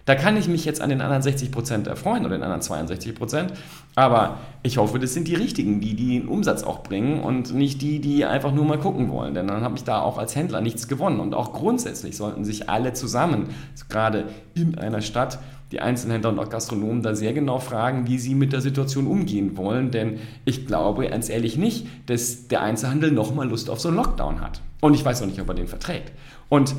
Da 0.08 0.14
kann 0.14 0.38
ich 0.38 0.48
mich 0.48 0.64
jetzt 0.64 0.80
an 0.80 0.88
den 0.88 1.02
anderen 1.02 1.20
60 1.20 1.50
Prozent 1.50 1.86
erfreuen 1.86 2.24
oder 2.24 2.38
den 2.38 2.42
anderen 2.42 2.62
62 2.62 3.14
Prozent, 3.14 3.52
aber 3.94 4.38
ich 4.62 4.78
hoffe, 4.78 4.98
das 4.98 5.12
sind 5.12 5.28
die 5.28 5.34
richtigen, 5.34 5.80
die, 5.82 5.94
die 5.94 6.18
den 6.18 6.28
Umsatz 6.28 6.62
auch 6.62 6.82
bringen 6.82 7.20
und 7.20 7.52
nicht 7.52 7.82
die, 7.82 8.00
die 8.00 8.24
einfach 8.24 8.50
nur 8.50 8.64
mal 8.64 8.78
gucken 8.78 9.10
wollen, 9.10 9.34
denn 9.34 9.46
dann 9.46 9.60
habe 9.60 9.76
ich 9.76 9.84
da 9.84 10.00
auch 10.00 10.16
als 10.16 10.34
Händler 10.34 10.62
nichts 10.62 10.88
gewonnen. 10.88 11.20
Und 11.20 11.34
auch 11.34 11.52
grundsätzlich 11.52 12.16
sollten 12.16 12.46
sich 12.46 12.70
alle 12.70 12.94
zusammen, 12.94 13.50
gerade 13.90 14.24
in 14.54 14.78
einer 14.78 15.02
Stadt, 15.02 15.40
die 15.72 15.80
Einzelhändler 15.80 16.30
und 16.30 16.38
auch 16.38 16.48
Gastronomen 16.48 17.02
da 17.02 17.14
sehr 17.14 17.32
genau 17.32 17.58
fragen, 17.58 18.06
wie 18.06 18.18
sie 18.18 18.34
mit 18.34 18.52
der 18.52 18.60
Situation 18.60 19.06
umgehen 19.06 19.56
wollen. 19.56 19.90
Denn 19.90 20.18
ich 20.44 20.66
glaube 20.66 21.08
ganz 21.08 21.28
ehrlich 21.28 21.56
nicht, 21.56 21.86
dass 22.06 22.48
der 22.48 22.62
Einzelhandel 22.62 23.10
nochmal 23.10 23.48
Lust 23.48 23.68
auf 23.68 23.80
so 23.80 23.88
einen 23.88 23.98
Lockdown 23.98 24.40
hat. 24.40 24.62
Und 24.80 24.94
ich 24.94 25.04
weiß 25.04 25.22
auch 25.22 25.26
nicht, 25.26 25.40
ob 25.40 25.48
er 25.48 25.54
den 25.54 25.68
verträgt. 25.68 26.12
Und 26.48 26.74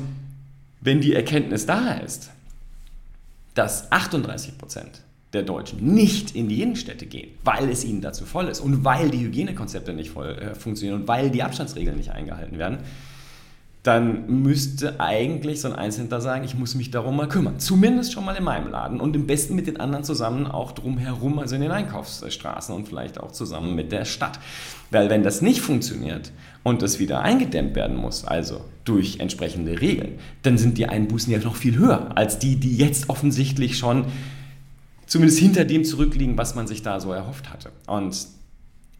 wenn 0.80 1.00
die 1.00 1.14
Erkenntnis 1.14 1.66
da 1.66 1.92
ist, 1.94 2.30
dass 3.54 3.92
38 3.92 4.58
Prozent 4.58 5.02
der 5.32 5.42
Deutschen 5.42 5.94
nicht 5.94 6.34
in 6.34 6.48
die 6.48 6.62
Innenstädte 6.62 7.06
gehen, 7.06 7.30
weil 7.44 7.68
es 7.68 7.84
ihnen 7.84 8.00
dazu 8.00 8.24
voll 8.24 8.48
ist 8.48 8.60
und 8.60 8.84
weil 8.84 9.10
die 9.10 9.20
Hygienekonzepte 9.20 9.92
nicht 9.92 10.10
voll 10.10 10.30
äh, 10.30 10.54
funktionieren 10.54 11.02
und 11.02 11.08
weil 11.08 11.30
die 11.30 11.42
Abstandsregeln 11.42 11.96
nicht 11.96 12.10
eingehalten 12.10 12.58
werden, 12.58 12.78
dann 13.82 14.42
müsste 14.42 15.00
eigentlich 15.00 15.62
so 15.62 15.68
ein 15.68 15.74
Einzelhändler 15.74 16.20
sagen, 16.20 16.44
ich 16.44 16.54
muss 16.54 16.74
mich 16.74 16.90
darum 16.90 17.16
mal 17.16 17.28
kümmern. 17.28 17.58
Zumindest 17.58 18.12
schon 18.12 18.26
mal 18.26 18.36
in 18.36 18.44
meinem 18.44 18.70
Laden 18.70 19.00
und 19.00 19.16
im 19.16 19.26
besten 19.26 19.54
mit 19.54 19.66
den 19.66 19.80
anderen 19.80 20.04
zusammen 20.04 20.46
auch 20.46 20.72
drumherum, 20.72 21.38
also 21.38 21.54
in 21.54 21.62
den 21.62 21.70
Einkaufsstraßen 21.70 22.74
und 22.74 22.88
vielleicht 22.88 23.18
auch 23.18 23.32
zusammen 23.32 23.74
mit 23.74 23.90
der 23.90 24.04
Stadt. 24.04 24.38
Weil 24.90 25.08
wenn 25.08 25.22
das 25.22 25.40
nicht 25.40 25.62
funktioniert 25.62 26.30
und 26.62 26.82
das 26.82 26.98
wieder 26.98 27.22
eingedämmt 27.22 27.74
werden 27.74 27.96
muss, 27.96 28.26
also 28.26 28.62
durch 28.84 29.18
entsprechende 29.18 29.80
Regeln, 29.80 30.18
dann 30.42 30.58
sind 30.58 30.76
die 30.76 30.86
Einbußen 30.86 31.32
ja 31.32 31.38
noch 31.38 31.56
viel 31.56 31.78
höher 31.78 32.18
als 32.18 32.38
die, 32.38 32.56
die 32.56 32.76
jetzt 32.76 33.08
offensichtlich 33.08 33.78
schon 33.78 34.04
zumindest 35.06 35.38
hinter 35.38 35.64
dem 35.64 35.84
zurückliegen, 35.84 36.36
was 36.36 36.54
man 36.54 36.66
sich 36.66 36.82
da 36.82 37.00
so 37.00 37.12
erhofft 37.12 37.50
hatte. 37.50 37.70
Und 37.86 38.14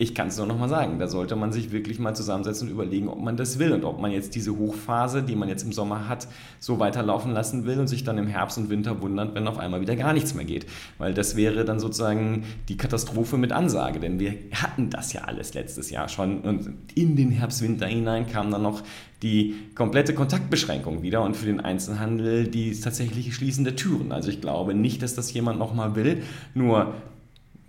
ich 0.01 0.15
kann 0.15 0.29
es 0.29 0.39
nur 0.39 0.47
noch 0.47 0.59
mal 0.59 0.71
sagen, 0.71 0.99
da 0.99 1.09
sollte 1.09 1.37
man 1.37 1.53
sich 1.53 1.73
wirklich 1.73 1.99
mal 1.99 2.17
zusammensetzen 2.17 2.67
und 2.67 2.73
überlegen, 2.73 3.09
ob 3.09 3.21
man 3.21 3.37
das 3.37 3.59
will 3.59 3.71
und 3.73 3.85
ob 3.85 4.01
man 4.01 4.11
jetzt 4.11 4.35
diese 4.35 4.57
Hochphase, 4.57 5.23
die 5.23 5.37
man 5.37 5.51
jetzt 5.51 5.63
im 5.63 5.73
Sommer 5.73 6.09
hat, 6.09 6.27
so 6.59 6.79
weiterlaufen 6.79 7.33
lassen 7.33 7.67
will 7.67 7.79
und 7.79 7.87
sich 7.87 8.03
dann 8.03 8.17
im 8.17 8.27
Herbst 8.27 8.57
und 8.57 8.71
Winter 8.71 9.03
wundert, 9.03 9.35
wenn 9.35 9.47
auf 9.47 9.59
einmal 9.59 9.83
wieder 9.83 9.97
gar 9.97 10.15
nichts 10.15 10.33
mehr 10.33 10.47
geht. 10.47 10.65
Weil 10.97 11.13
das 11.13 11.37
wäre 11.37 11.67
dann 11.67 11.81
sozusagen 11.81 12.45
die 12.71 12.79
Katastrophe 12.79 13.37
mit 13.37 13.53
Ansage, 13.53 14.01
denn 14.01 14.19
wir 14.19 14.39
hatten 14.55 14.89
das 14.89 15.13
ja 15.13 15.25
alles 15.25 15.53
letztes 15.53 15.91
Jahr 15.91 16.09
schon 16.09 16.41
und 16.41 16.71
in 16.95 17.15
den 17.15 17.31
Herbst, 17.31 17.61
Winter 17.61 17.87
hinein 17.87 18.27
kam 18.27 18.51
dann 18.51 18.63
noch 18.63 18.83
die 19.23 19.55
komplette 19.75 20.15
Kontaktbeschränkung 20.15 21.03
wieder 21.03 21.21
und 21.21 21.37
für 21.37 21.45
den 21.45 21.61
Einzelhandel 21.61 22.49
die 22.49 22.73
tatsächliche 22.73 23.33
Schließen 23.33 23.65
der 23.65 23.77
Türen. 23.77 24.13
Also 24.13 24.31
ich 24.31 24.41
glaube 24.41 24.73
nicht, 24.73 25.03
dass 25.03 25.15
das 25.15 25.31
jemand 25.35 25.59
nochmal 25.59 25.95
will, 25.95 26.23
nur 26.55 26.95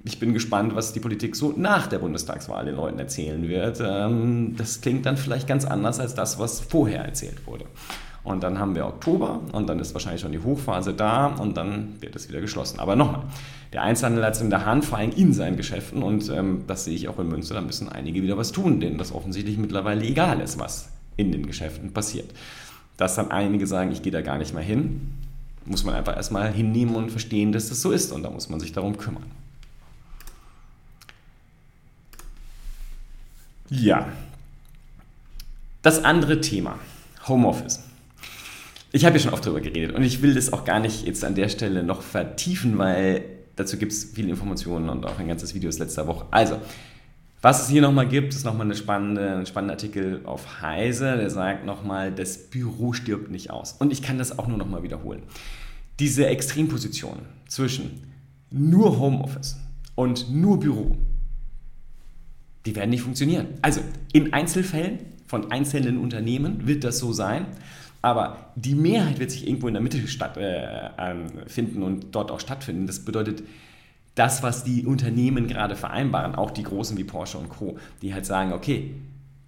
ich 0.03 0.19
bin 0.19 0.33
gespannt, 0.33 0.75
was 0.75 0.93
die 0.93 0.99
Politik 0.99 1.35
so 1.35 1.53
nach 1.55 1.87
der 1.87 1.99
Bundestagswahl 1.99 2.65
den 2.65 2.75
Leuten 2.75 2.99
erzählen 2.99 3.47
wird. 3.47 3.81
Ähm, 3.85 4.55
das 4.57 4.81
klingt 4.81 5.05
dann 5.05 5.17
vielleicht 5.17 5.47
ganz 5.47 5.65
anders 5.65 5.99
als 5.99 6.15
das, 6.15 6.39
was 6.39 6.59
vorher 6.59 7.05
erzählt 7.05 7.45
wurde. 7.45 7.65
Und 8.23 8.43
dann 8.43 8.59
haben 8.59 8.75
wir 8.75 8.85
Oktober 8.85 9.39
und 9.51 9.67
dann 9.67 9.79
ist 9.79 9.93
wahrscheinlich 9.93 10.21
schon 10.21 10.31
die 10.31 10.39
Hochphase 10.39 10.93
da 10.93 11.27
und 11.27 11.57
dann 11.57 11.95
wird 12.01 12.15
es 12.15 12.29
wieder 12.29 12.39
geschlossen. 12.39 12.79
Aber 12.79 12.95
nochmal, 12.95 13.23
der 13.73 13.81
Einzelhandel 13.81 14.23
hat 14.25 14.35
es 14.35 14.41
in 14.41 14.51
der 14.51 14.65
Hand, 14.65 14.85
vor 14.85 14.99
allem 14.99 15.11
in 15.11 15.33
seinen 15.33 15.57
Geschäften 15.57 16.03
und 16.03 16.29
ähm, 16.29 16.65
das 16.67 16.85
sehe 16.85 16.93
ich 16.93 17.07
auch 17.07 17.17
in 17.17 17.29
Münster, 17.29 17.55
da 17.55 17.61
müssen 17.61 17.89
einige 17.89 18.21
wieder 18.21 18.37
was 18.37 18.51
tun, 18.51 18.79
denen 18.79 18.99
das 18.99 19.11
offensichtlich 19.11 19.57
mittlerweile 19.57 20.03
egal 20.03 20.39
ist, 20.39 20.59
was 20.59 20.89
in 21.17 21.31
den 21.31 21.47
Geschäften 21.47 21.93
passiert. 21.93 22.29
Dass 22.95 23.15
dann 23.15 23.31
einige 23.31 23.65
sagen, 23.65 23.91
ich 23.91 24.03
gehe 24.03 24.11
da 24.11 24.21
gar 24.21 24.37
nicht 24.37 24.53
mehr 24.53 24.63
hin, 24.63 25.13
muss 25.65 25.83
man 25.83 25.95
einfach 25.95 26.15
erstmal 26.15 26.51
hinnehmen 26.51 26.95
und 26.95 27.09
verstehen, 27.09 27.51
dass 27.51 27.69
das 27.69 27.81
so 27.81 27.91
ist 27.91 28.11
und 28.11 28.21
da 28.21 28.29
muss 28.29 28.49
man 28.49 28.59
sich 28.59 28.71
darum 28.71 28.97
kümmern. 28.97 29.40
Ja. 33.71 34.09
Das 35.81 36.03
andere 36.03 36.41
Thema, 36.41 36.77
Homeoffice. 37.27 37.81
Ich 38.91 39.05
habe 39.05 39.15
ja 39.15 39.23
schon 39.23 39.33
oft 39.33 39.45
darüber 39.45 39.61
geredet 39.61 39.95
und 39.95 40.03
ich 40.03 40.21
will 40.21 40.35
das 40.35 40.51
auch 40.51 40.65
gar 40.65 40.81
nicht 40.81 41.05
jetzt 41.07 41.23
an 41.23 41.35
der 41.35 41.47
Stelle 41.47 41.81
noch 41.81 42.01
vertiefen, 42.01 42.77
weil 42.77 43.23
dazu 43.55 43.77
gibt 43.77 43.93
es 43.93 44.03
viele 44.03 44.29
Informationen 44.29 44.89
und 44.89 45.05
auch 45.05 45.17
ein 45.17 45.27
ganzes 45.29 45.55
Video 45.55 45.69
aus 45.69 45.79
letzter 45.79 46.05
Woche. 46.05 46.25
Also, 46.31 46.59
was 47.41 47.63
es 47.63 47.69
hier 47.69 47.81
nochmal 47.81 48.09
gibt, 48.09 48.33
ist 48.33 48.43
nochmal 48.43 48.67
eine 48.67 48.75
spannende, 48.75 49.37
ein 49.37 49.45
spannender 49.45 49.75
Artikel 49.75 50.21
auf 50.25 50.61
Heise, 50.61 51.15
der 51.15 51.29
sagt 51.29 51.65
nochmal, 51.65 52.11
das 52.11 52.49
Büro 52.49 52.91
stirbt 52.91 53.31
nicht 53.31 53.51
aus. 53.51 53.71
Und 53.79 53.93
ich 53.93 54.01
kann 54.01 54.17
das 54.17 54.37
auch 54.37 54.47
nur 54.47 54.57
nochmal 54.57 54.83
wiederholen. 54.83 55.23
Diese 55.99 56.27
Extremposition 56.27 57.19
zwischen 57.47 58.03
nur 58.49 58.99
Homeoffice 58.99 59.57
und 59.95 60.29
nur 60.29 60.59
Büro 60.59 60.97
die 62.65 62.75
werden 62.75 62.89
nicht 62.89 63.01
funktionieren. 63.01 63.47
Also 63.61 63.81
in 64.13 64.33
Einzelfällen 64.33 64.99
von 65.27 65.51
einzelnen 65.51 65.97
Unternehmen 65.97 66.67
wird 66.67 66.83
das 66.83 66.99
so 66.99 67.13
sein, 67.13 67.45
aber 68.01 68.51
die 68.55 68.75
Mehrheit 68.75 69.19
wird 69.19 69.31
sich 69.31 69.47
irgendwo 69.47 69.67
in 69.67 69.73
der 69.73 69.81
Mitte 69.81 70.07
stattfinden 70.07 71.81
äh, 71.81 71.85
und 71.85 72.07
dort 72.11 72.31
auch 72.31 72.39
stattfinden. 72.39 72.87
Das 72.87 72.99
bedeutet, 72.99 73.43
das, 74.15 74.43
was 74.43 74.63
die 74.63 74.85
Unternehmen 74.85 75.47
gerade 75.47 75.75
vereinbaren, 75.75 76.35
auch 76.35 76.51
die 76.51 76.63
großen 76.63 76.97
wie 76.97 77.03
Porsche 77.03 77.37
und 77.37 77.49
Co., 77.49 77.77
die 78.01 78.13
halt 78.13 78.25
sagen, 78.25 78.53
okay, 78.53 78.91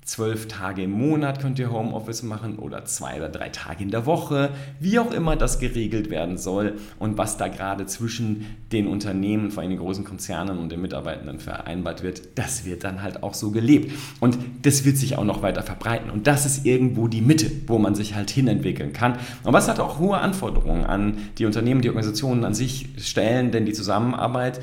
zwölf 0.05 0.48
Tage 0.48 0.83
im 0.83 0.91
Monat 0.91 1.41
könnt 1.41 1.60
ihr 1.60 1.72
Homeoffice 1.72 2.24
machen 2.24 2.57
oder 2.57 2.86
zwei 2.86 3.17
oder 3.17 3.29
drei 3.29 3.50
Tage 3.50 3.83
in 3.83 3.91
der 3.91 4.05
Woche, 4.05 4.50
wie 4.79 5.00
auch 5.00 5.12
immer 5.12 5.36
das 5.36 5.60
geregelt 5.60 6.10
werden 6.10 6.38
soll 6.38 6.75
und 7.00 7.17
was 7.17 7.38
da 7.38 7.48
gerade 7.48 7.86
zwischen 7.86 8.45
den 8.72 8.88
Unternehmen, 8.88 9.51
vor 9.51 9.62
allem 9.62 9.72
den 9.72 9.79
großen 9.79 10.03
Konzernen 10.03 10.57
und 10.57 10.72
den 10.72 10.81
Mitarbeitenden 10.81 11.39
vereinbart 11.39 12.03
wird, 12.03 12.38
das 12.38 12.65
wird 12.65 12.83
dann 12.83 13.01
halt 13.01 13.24
auch 13.24 13.33
so 13.33 13.51
gelebt. 13.51 13.91
Und 14.19 14.38
das 14.63 14.86
wird 14.86 14.98
sich 14.98 15.17
auch 15.17 15.24
noch 15.24 15.41
weiter 15.41 15.63
verbreiten. 15.63 16.10
Und 16.10 16.27
das 16.27 16.45
ist 16.45 16.65
irgendwo 16.65 17.07
die 17.07 17.22
Mitte, 17.22 17.51
wo 17.67 17.77
man 17.77 17.95
sich 17.95 18.15
halt 18.15 18.29
hinentwickeln 18.29 18.93
kann. 18.93 19.17
Und 19.43 19.53
was 19.53 19.67
hat 19.67 19.79
auch 19.79 20.00
hohe 20.00 20.17
Anforderungen 20.17 20.86
an 20.86 21.17
die 21.38 21.45
Unternehmen, 21.45 21.81
die 21.81 21.89
Organisationen 21.89 22.43
an 22.43 22.53
sich 22.53 22.89
stellen, 22.98 23.51
denn 23.51 23.65
die 23.65 23.74
Zusammenarbeit 23.74 24.60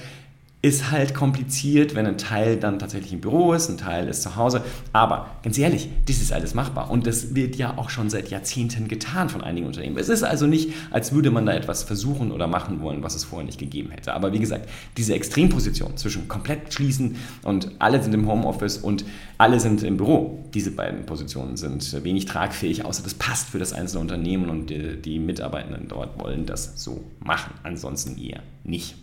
ist 0.62 0.90
halt 0.90 1.14
kompliziert, 1.14 1.94
wenn 1.94 2.06
ein 2.06 2.18
Teil 2.18 2.58
dann 2.58 2.78
tatsächlich 2.78 3.14
im 3.14 3.22
Büro 3.22 3.54
ist, 3.54 3.70
ein 3.70 3.78
Teil 3.78 4.08
ist 4.08 4.22
zu 4.22 4.36
Hause. 4.36 4.62
Aber 4.92 5.30
ganz 5.42 5.56
ehrlich, 5.56 5.88
das 6.06 6.20
ist 6.20 6.32
alles 6.34 6.52
machbar 6.52 6.90
und 6.90 7.06
das 7.06 7.34
wird 7.34 7.56
ja 7.56 7.78
auch 7.78 7.88
schon 7.88 8.10
seit 8.10 8.28
Jahrzehnten 8.28 8.86
getan 8.86 9.30
von 9.30 9.40
einigen 9.40 9.66
Unternehmen. 9.66 9.96
Es 9.96 10.10
ist 10.10 10.22
also 10.22 10.46
nicht, 10.46 10.70
als 10.90 11.12
würde 11.12 11.30
man 11.30 11.46
da 11.46 11.52
etwas 11.54 11.82
versuchen 11.82 12.30
oder 12.30 12.46
machen 12.46 12.82
wollen, 12.82 13.02
was 13.02 13.14
es 13.14 13.24
vorher 13.24 13.46
nicht 13.46 13.58
gegeben 13.58 13.90
hätte. 13.90 14.12
Aber 14.12 14.34
wie 14.34 14.38
gesagt, 14.38 14.68
diese 14.98 15.14
Extremposition 15.14 15.96
zwischen 15.96 16.28
komplett 16.28 16.74
schließen 16.74 17.16
und 17.42 17.70
alle 17.78 18.02
sind 18.02 18.12
im 18.12 18.28
Homeoffice 18.28 18.76
und 18.76 19.06
alle 19.38 19.60
sind 19.60 19.82
im 19.82 19.96
Büro, 19.96 20.44
diese 20.52 20.72
beiden 20.72 21.06
Positionen 21.06 21.56
sind 21.56 22.04
wenig 22.04 22.26
tragfähig, 22.26 22.84
außer 22.84 23.02
das 23.02 23.14
passt 23.14 23.48
für 23.48 23.58
das 23.58 23.72
einzelne 23.72 24.02
Unternehmen 24.02 24.50
und 24.50 24.68
die, 24.68 25.00
die 25.00 25.18
Mitarbeitenden 25.18 25.88
dort 25.88 26.22
wollen 26.22 26.44
das 26.44 26.82
so 26.82 27.02
machen. 27.20 27.54
Ansonsten 27.62 28.22
eher 28.22 28.42
nicht. 28.62 28.94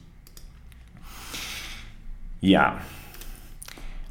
Ja. 2.42 2.80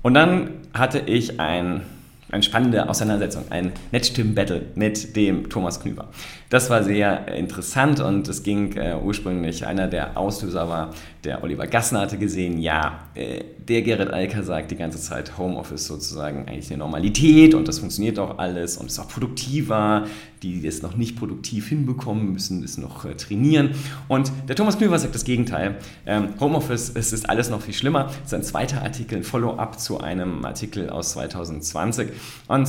Und 0.02 0.14
dann 0.14 0.50
hatte 0.73 1.00
ich 1.00 1.40
ein, 1.40 1.83
eine 2.30 2.42
spannende 2.42 2.88
Auseinandersetzung, 2.88 3.45
ein 3.50 3.73
Netzstimmen-Battle 3.92 4.66
mit 4.75 5.16
dem 5.16 5.49
Thomas 5.49 5.80
Knüber. 5.80 6.09
Das 6.49 6.71
war 6.71 6.85
sehr 6.85 7.26
interessant 7.35 7.99
und 7.99 8.29
es 8.29 8.45
ging 8.45 8.76
äh, 8.76 8.97
ursprünglich, 9.03 9.67
einer 9.67 9.88
der 9.88 10.17
Auslöser 10.17 10.69
war, 10.69 10.95
der 11.25 11.43
Oliver 11.43 11.67
Gassner 11.67 12.03
hatte 12.03 12.19
gesehen, 12.19 12.59
ja, 12.59 13.00
äh, 13.15 13.43
der 13.59 13.83
Gerrit 13.83 14.11
Alker 14.11 14.45
sagt 14.45 14.71
die 14.71 14.76
ganze 14.76 15.00
Zeit, 15.00 15.38
Homeoffice 15.38 15.87
sozusagen 15.87 16.47
eigentlich 16.47 16.71
eine 16.71 16.79
Normalität 16.79 17.53
und 17.55 17.67
das 17.67 17.81
funktioniert 17.81 18.21
auch 18.21 18.38
alles 18.38 18.76
und 18.76 18.87
ist 18.87 18.99
auch 19.00 19.09
produktiver. 19.09 20.07
Die, 20.43 20.61
die 20.61 20.69
es 20.69 20.83
noch 20.83 20.97
nicht 20.97 21.17
produktiv 21.17 21.69
hinbekommen, 21.69 22.33
müssen 22.33 22.62
es 22.62 22.76
noch 22.76 23.05
äh, 23.07 23.15
trainieren. 23.15 23.71
Und 24.07 24.31
der 24.49 24.55
Thomas 24.55 24.76
Knüber 24.79 24.99
sagt 24.99 25.15
das 25.15 25.25
Gegenteil. 25.25 25.76
Ähm, 26.05 26.35
Homeoffice, 26.38 26.93
es 26.95 27.12
ist 27.12 27.29
alles 27.29 27.49
noch 27.50 27.62
viel 27.62 27.75
schlimmer. 27.75 28.05
Das 28.05 28.26
ist 28.26 28.35
ein 28.35 28.43
zweiter 28.43 28.83
Artikel, 28.83 29.17
ein 29.17 29.25
Follow-up 29.25 29.81
zu 29.81 29.99
einem 29.99 30.45
Artikel 30.45 30.91
aus 30.91 31.12
2020. 31.12 32.11
Und 32.49 32.69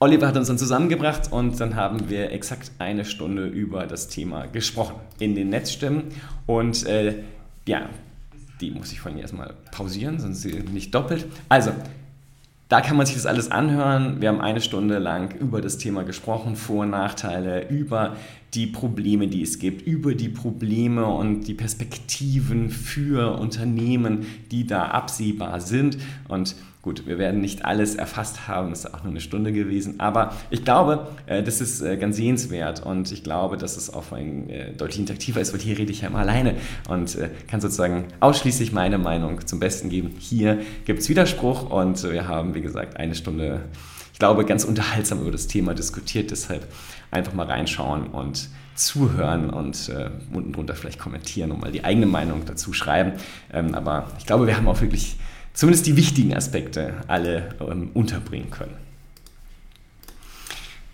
Oliver 0.00 0.26
hat 0.26 0.36
uns 0.36 0.48
dann 0.48 0.58
zusammengebracht 0.58 1.32
und 1.32 1.58
dann 1.60 1.76
haben 1.76 2.10
wir 2.10 2.32
exakt 2.32 2.72
eine 2.78 3.04
Stunde 3.04 3.46
über 3.46 3.86
das 3.86 4.08
Thema 4.08 4.46
gesprochen 4.46 4.96
in 5.18 5.34
den 5.34 5.50
Netzstimmen. 5.50 6.04
Und 6.46 6.84
äh, 6.86 7.22
ja, 7.66 7.88
die 8.60 8.70
muss 8.70 8.92
ich 8.92 9.00
von 9.00 9.12
hier 9.12 9.22
erstmal 9.22 9.54
pausieren, 9.70 10.18
sonst 10.18 10.42
sie 10.42 10.52
nicht 10.52 10.94
doppelt. 10.94 11.26
Also, 11.48 11.72
da 12.68 12.80
kann 12.80 12.96
man 12.96 13.06
sich 13.06 13.14
das 13.14 13.26
alles 13.26 13.50
anhören. 13.50 14.20
Wir 14.20 14.30
haben 14.30 14.40
eine 14.40 14.60
Stunde 14.60 14.98
lang 14.98 15.34
über 15.36 15.60
das 15.60 15.78
Thema 15.78 16.02
gesprochen, 16.02 16.56
Vor- 16.56 16.82
und 16.82 16.90
Nachteile, 16.90 17.68
über 17.68 18.16
die 18.54 18.66
Probleme, 18.66 19.28
die 19.28 19.42
es 19.42 19.58
gibt, 19.58 19.82
über 19.86 20.14
die 20.14 20.28
Probleme 20.28 21.06
und 21.06 21.42
die 21.42 21.54
Perspektiven 21.54 22.70
für 22.70 23.38
Unternehmen, 23.38 24.26
die 24.50 24.66
da 24.66 24.86
absehbar 24.86 25.60
sind. 25.60 25.98
Und 26.26 26.56
Gut, 26.84 27.06
wir 27.06 27.16
werden 27.16 27.40
nicht 27.40 27.64
alles 27.64 27.94
erfasst 27.94 28.46
haben, 28.46 28.70
ist 28.70 28.92
auch 28.92 29.04
nur 29.04 29.12
eine 29.12 29.22
Stunde 29.22 29.54
gewesen, 29.54 30.00
aber 30.00 30.34
ich 30.50 30.66
glaube, 30.66 31.08
äh, 31.24 31.42
das 31.42 31.62
ist 31.62 31.80
äh, 31.80 31.96
ganz 31.96 32.16
sehenswert 32.16 32.84
und 32.84 33.10
ich 33.10 33.24
glaube, 33.24 33.56
dass 33.56 33.78
es 33.78 33.88
auch 33.88 34.12
ein, 34.12 34.50
äh, 34.50 34.72
deutlich 34.72 34.98
interaktiver 34.98 35.40
ist, 35.40 35.54
weil 35.54 35.60
hier 35.60 35.78
rede 35.78 35.90
ich 35.90 36.02
ja 36.02 36.08
immer 36.08 36.18
alleine 36.18 36.56
und 36.90 37.16
kann 37.48 37.62
sozusagen 37.62 38.08
ausschließlich 38.20 38.72
meine 38.72 38.98
Meinung 38.98 39.46
zum 39.46 39.60
Besten 39.60 39.88
geben. 39.88 40.10
Hier 40.18 40.58
gibt 40.84 41.00
es 41.00 41.08
Widerspruch 41.08 41.70
und 41.70 42.02
wir 42.02 42.28
haben, 42.28 42.54
wie 42.54 42.60
gesagt, 42.60 42.98
eine 42.98 43.14
Stunde, 43.14 43.62
ich 44.12 44.18
glaube, 44.18 44.44
ganz 44.44 44.64
unterhaltsam 44.64 45.22
über 45.22 45.30
das 45.30 45.46
Thema 45.46 45.72
diskutiert, 45.72 46.32
deshalb 46.32 46.70
einfach 47.10 47.32
mal 47.32 47.46
reinschauen 47.46 48.08
und 48.08 48.50
zuhören 48.74 49.48
und 49.48 49.88
äh, 49.88 50.10
unten 50.34 50.52
drunter 50.52 50.74
vielleicht 50.74 50.98
kommentieren 50.98 51.50
und 51.50 51.62
mal 51.62 51.72
die 51.72 51.82
eigene 51.82 52.04
Meinung 52.04 52.42
dazu 52.44 52.74
schreiben. 52.74 53.12
Ähm, 53.54 53.74
aber 53.74 54.08
ich 54.18 54.26
glaube, 54.26 54.46
wir 54.46 54.54
haben 54.54 54.68
auch 54.68 54.82
wirklich 54.82 55.16
zumindest 55.54 55.86
die 55.86 55.96
wichtigen 55.96 56.36
Aspekte 56.36 56.94
alle 57.06 57.54
ähm, 57.60 57.90
unterbringen 57.94 58.50
können. 58.50 58.74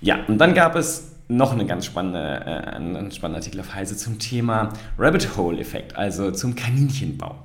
Ja, 0.00 0.24
und 0.28 0.38
dann 0.38 0.54
gab 0.54 0.76
es 0.76 1.10
noch 1.28 1.52
eine 1.52 1.66
ganz 1.66 1.86
spannende, 1.86 2.18
äh, 2.18 2.76
einen 2.76 3.10
spannenden 3.10 3.42
Artikel 3.42 3.60
auf 3.60 3.74
Heise 3.74 3.96
zum 3.96 4.18
Thema 4.18 4.72
Rabbit 4.98 5.36
Hole 5.36 5.58
Effekt, 5.58 5.96
also 5.96 6.30
zum 6.30 6.54
Kaninchenbau. 6.54 7.36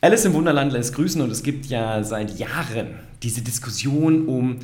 Alice 0.00 0.24
im 0.24 0.32
Wunderland 0.32 0.72
lässt 0.72 0.94
grüßen 0.94 1.20
und 1.20 1.30
es 1.30 1.42
gibt 1.42 1.66
ja 1.66 2.02
seit 2.02 2.38
Jahren 2.38 2.98
diese 3.22 3.42
Diskussion 3.42 4.26
um 4.26 4.56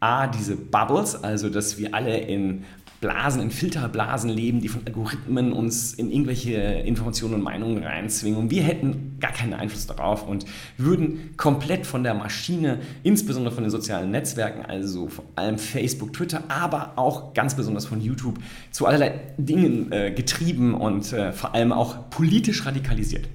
A, 0.00 0.26
diese 0.26 0.56
Bubbles, 0.56 1.22
also 1.22 1.48
dass 1.48 1.78
wir 1.78 1.94
alle 1.94 2.18
in 2.18 2.64
Blasen, 3.02 3.42
in 3.42 3.50
Filterblasen 3.50 4.30
leben, 4.30 4.60
die 4.60 4.68
von 4.68 4.86
Algorithmen 4.86 5.52
uns 5.52 5.92
in 5.92 6.10
irgendwelche 6.10 6.52
Informationen 6.52 7.34
und 7.34 7.42
Meinungen 7.42 7.82
reinzwingen. 7.82 8.38
Und 8.38 8.50
wir 8.52 8.62
hätten 8.62 9.16
gar 9.18 9.32
keinen 9.32 9.54
Einfluss 9.54 9.88
darauf 9.88 10.26
und 10.26 10.46
würden 10.78 11.36
komplett 11.36 11.84
von 11.84 12.04
der 12.04 12.14
Maschine, 12.14 12.78
insbesondere 13.02 13.52
von 13.52 13.64
den 13.64 13.72
sozialen 13.72 14.12
Netzwerken, 14.12 14.64
also 14.64 15.08
vor 15.08 15.24
allem 15.34 15.58
Facebook, 15.58 16.12
Twitter, 16.12 16.44
aber 16.46 16.92
auch 16.94 17.34
ganz 17.34 17.56
besonders 17.56 17.86
von 17.86 18.00
YouTube, 18.00 18.38
zu 18.70 18.86
allerlei 18.86 19.20
Dingen 19.36 19.90
äh, 19.90 20.12
getrieben 20.12 20.72
und 20.72 21.12
äh, 21.12 21.32
vor 21.32 21.56
allem 21.56 21.72
auch 21.72 22.08
politisch 22.08 22.64
radikalisiert. 22.64 23.28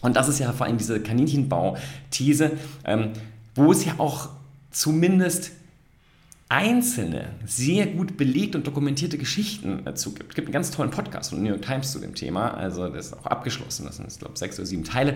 Und 0.00 0.14
das 0.14 0.28
ist 0.28 0.38
ja 0.38 0.52
vor 0.52 0.66
allem 0.66 0.78
diese 0.78 1.00
Kaninchenbau-These, 1.00 2.52
ähm, 2.84 3.10
wo 3.56 3.72
es 3.72 3.84
ja 3.84 3.94
auch 3.98 4.28
zumindest 4.70 5.52
einzelne, 6.52 7.30
sehr 7.46 7.86
gut 7.86 8.18
belegt 8.18 8.54
und 8.54 8.66
dokumentierte 8.66 9.16
Geschichten 9.16 9.80
dazu 9.86 10.12
gibt. 10.12 10.28
Es 10.28 10.34
gibt 10.34 10.48
einen 10.48 10.52
ganz 10.52 10.70
tollen 10.70 10.90
Podcast 10.90 11.30
von 11.30 11.42
New 11.42 11.48
York 11.48 11.62
Times 11.62 11.92
zu 11.92 11.98
dem 11.98 12.14
Thema, 12.14 12.52
also 12.52 12.90
das 12.90 13.06
ist 13.06 13.14
auch 13.14 13.24
abgeschlossen, 13.24 13.86
das 13.86 13.96
sind, 13.96 14.12
ich 14.12 14.18
glaube, 14.18 14.36
sechs 14.36 14.58
oder 14.58 14.66
sieben 14.66 14.84
Teile. 14.84 15.14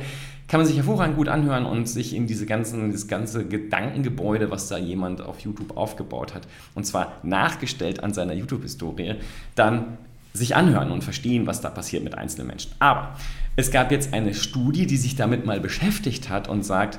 Kann 0.48 0.60
man 0.60 0.66
sich 0.66 0.76
hervorragend 0.76 1.14
gut 1.16 1.28
anhören 1.28 1.66
und 1.66 1.90
sich 1.90 2.14
in 2.14 2.26
diese 2.26 2.46
ganzen, 2.46 2.90
dieses 2.90 3.06
ganze 3.06 3.44
Gedankengebäude, 3.44 4.50
was 4.50 4.68
da 4.68 4.78
jemand 4.78 5.20
auf 5.20 5.40
YouTube 5.40 5.76
aufgebaut 5.76 6.34
hat, 6.34 6.48
und 6.74 6.86
zwar 6.86 7.12
nachgestellt 7.22 8.02
an 8.02 8.14
seiner 8.14 8.32
YouTube-Historie, 8.32 9.16
dann 9.56 9.98
sich 10.32 10.56
anhören 10.56 10.90
und 10.90 11.04
verstehen, 11.04 11.46
was 11.46 11.60
da 11.60 11.68
passiert 11.68 12.02
mit 12.02 12.16
einzelnen 12.16 12.46
Menschen. 12.46 12.72
Aber 12.78 13.14
es 13.56 13.70
gab 13.70 13.90
jetzt 13.90 14.14
eine 14.14 14.32
Studie, 14.32 14.86
die 14.86 14.96
sich 14.96 15.16
damit 15.16 15.44
mal 15.44 15.60
beschäftigt 15.60 16.30
hat 16.30 16.48
und 16.48 16.64
sagt, 16.64 16.98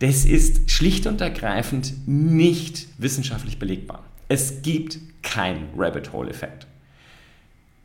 das 0.00 0.24
ist 0.24 0.70
schlicht 0.70 1.06
und 1.06 1.20
ergreifend 1.20 1.94
nicht 2.06 2.86
wissenschaftlich 2.98 3.58
belegbar. 3.58 4.04
Es 4.28 4.62
gibt 4.62 4.98
keinen 5.22 5.68
Rabbit 5.76 6.12
Hole-Effekt. 6.12 6.66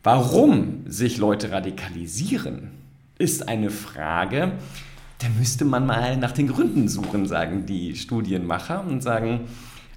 Warum 0.04 0.84
sich 0.86 1.18
Leute 1.18 1.52
radikalisieren, 1.52 2.72
ist 3.18 3.48
eine 3.48 3.70
Frage, 3.70 4.52
da 5.20 5.30
müsste 5.40 5.64
man 5.64 5.86
mal 5.86 6.18
nach 6.18 6.34
den 6.34 6.48
Gründen 6.48 6.90
suchen, 6.90 7.26
sagen 7.26 7.66
die 7.66 7.96
Studienmacher 7.96 8.86
und 8.86 9.02
sagen, 9.02 9.48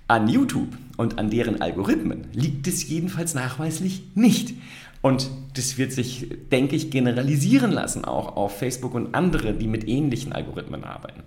an 0.06 0.28
YouTube 0.28 0.76
und 0.96 1.18
an 1.18 1.30
deren 1.30 1.60
Algorithmen 1.60 2.28
liegt 2.32 2.68
es 2.68 2.88
jedenfalls 2.88 3.34
nachweislich 3.34 4.04
nicht. 4.14 4.54
Und 5.02 5.28
das 5.54 5.78
wird 5.78 5.92
sich, 5.92 6.28
denke 6.52 6.76
ich, 6.76 6.90
generalisieren 6.90 7.72
lassen, 7.72 8.04
auch 8.04 8.36
auf 8.36 8.58
Facebook 8.58 8.94
und 8.94 9.14
andere, 9.14 9.52
die 9.52 9.66
mit 9.66 9.88
ähnlichen 9.88 10.32
Algorithmen 10.32 10.84
arbeiten. 10.84 11.22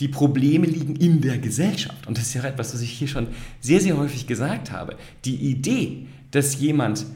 Die 0.00 0.08
Probleme 0.08 0.66
liegen 0.66 0.96
in 0.96 1.20
der 1.20 1.38
Gesellschaft. 1.38 2.06
Und 2.06 2.16
das 2.16 2.26
ist 2.26 2.34
ja 2.34 2.44
etwas, 2.44 2.72
was 2.72 2.80
ich 2.80 2.90
hier 2.90 3.08
schon 3.08 3.28
sehr, 3.60 3.80
sehr 3.80 3.96
häufig 3.96 4.26
gesagt 4.26 4.70
habe. 4.70 4.96
Die 5.24 5.34
Idee, 5.34 6.06
dass 6.30 6.60
jemand 6.60 7.06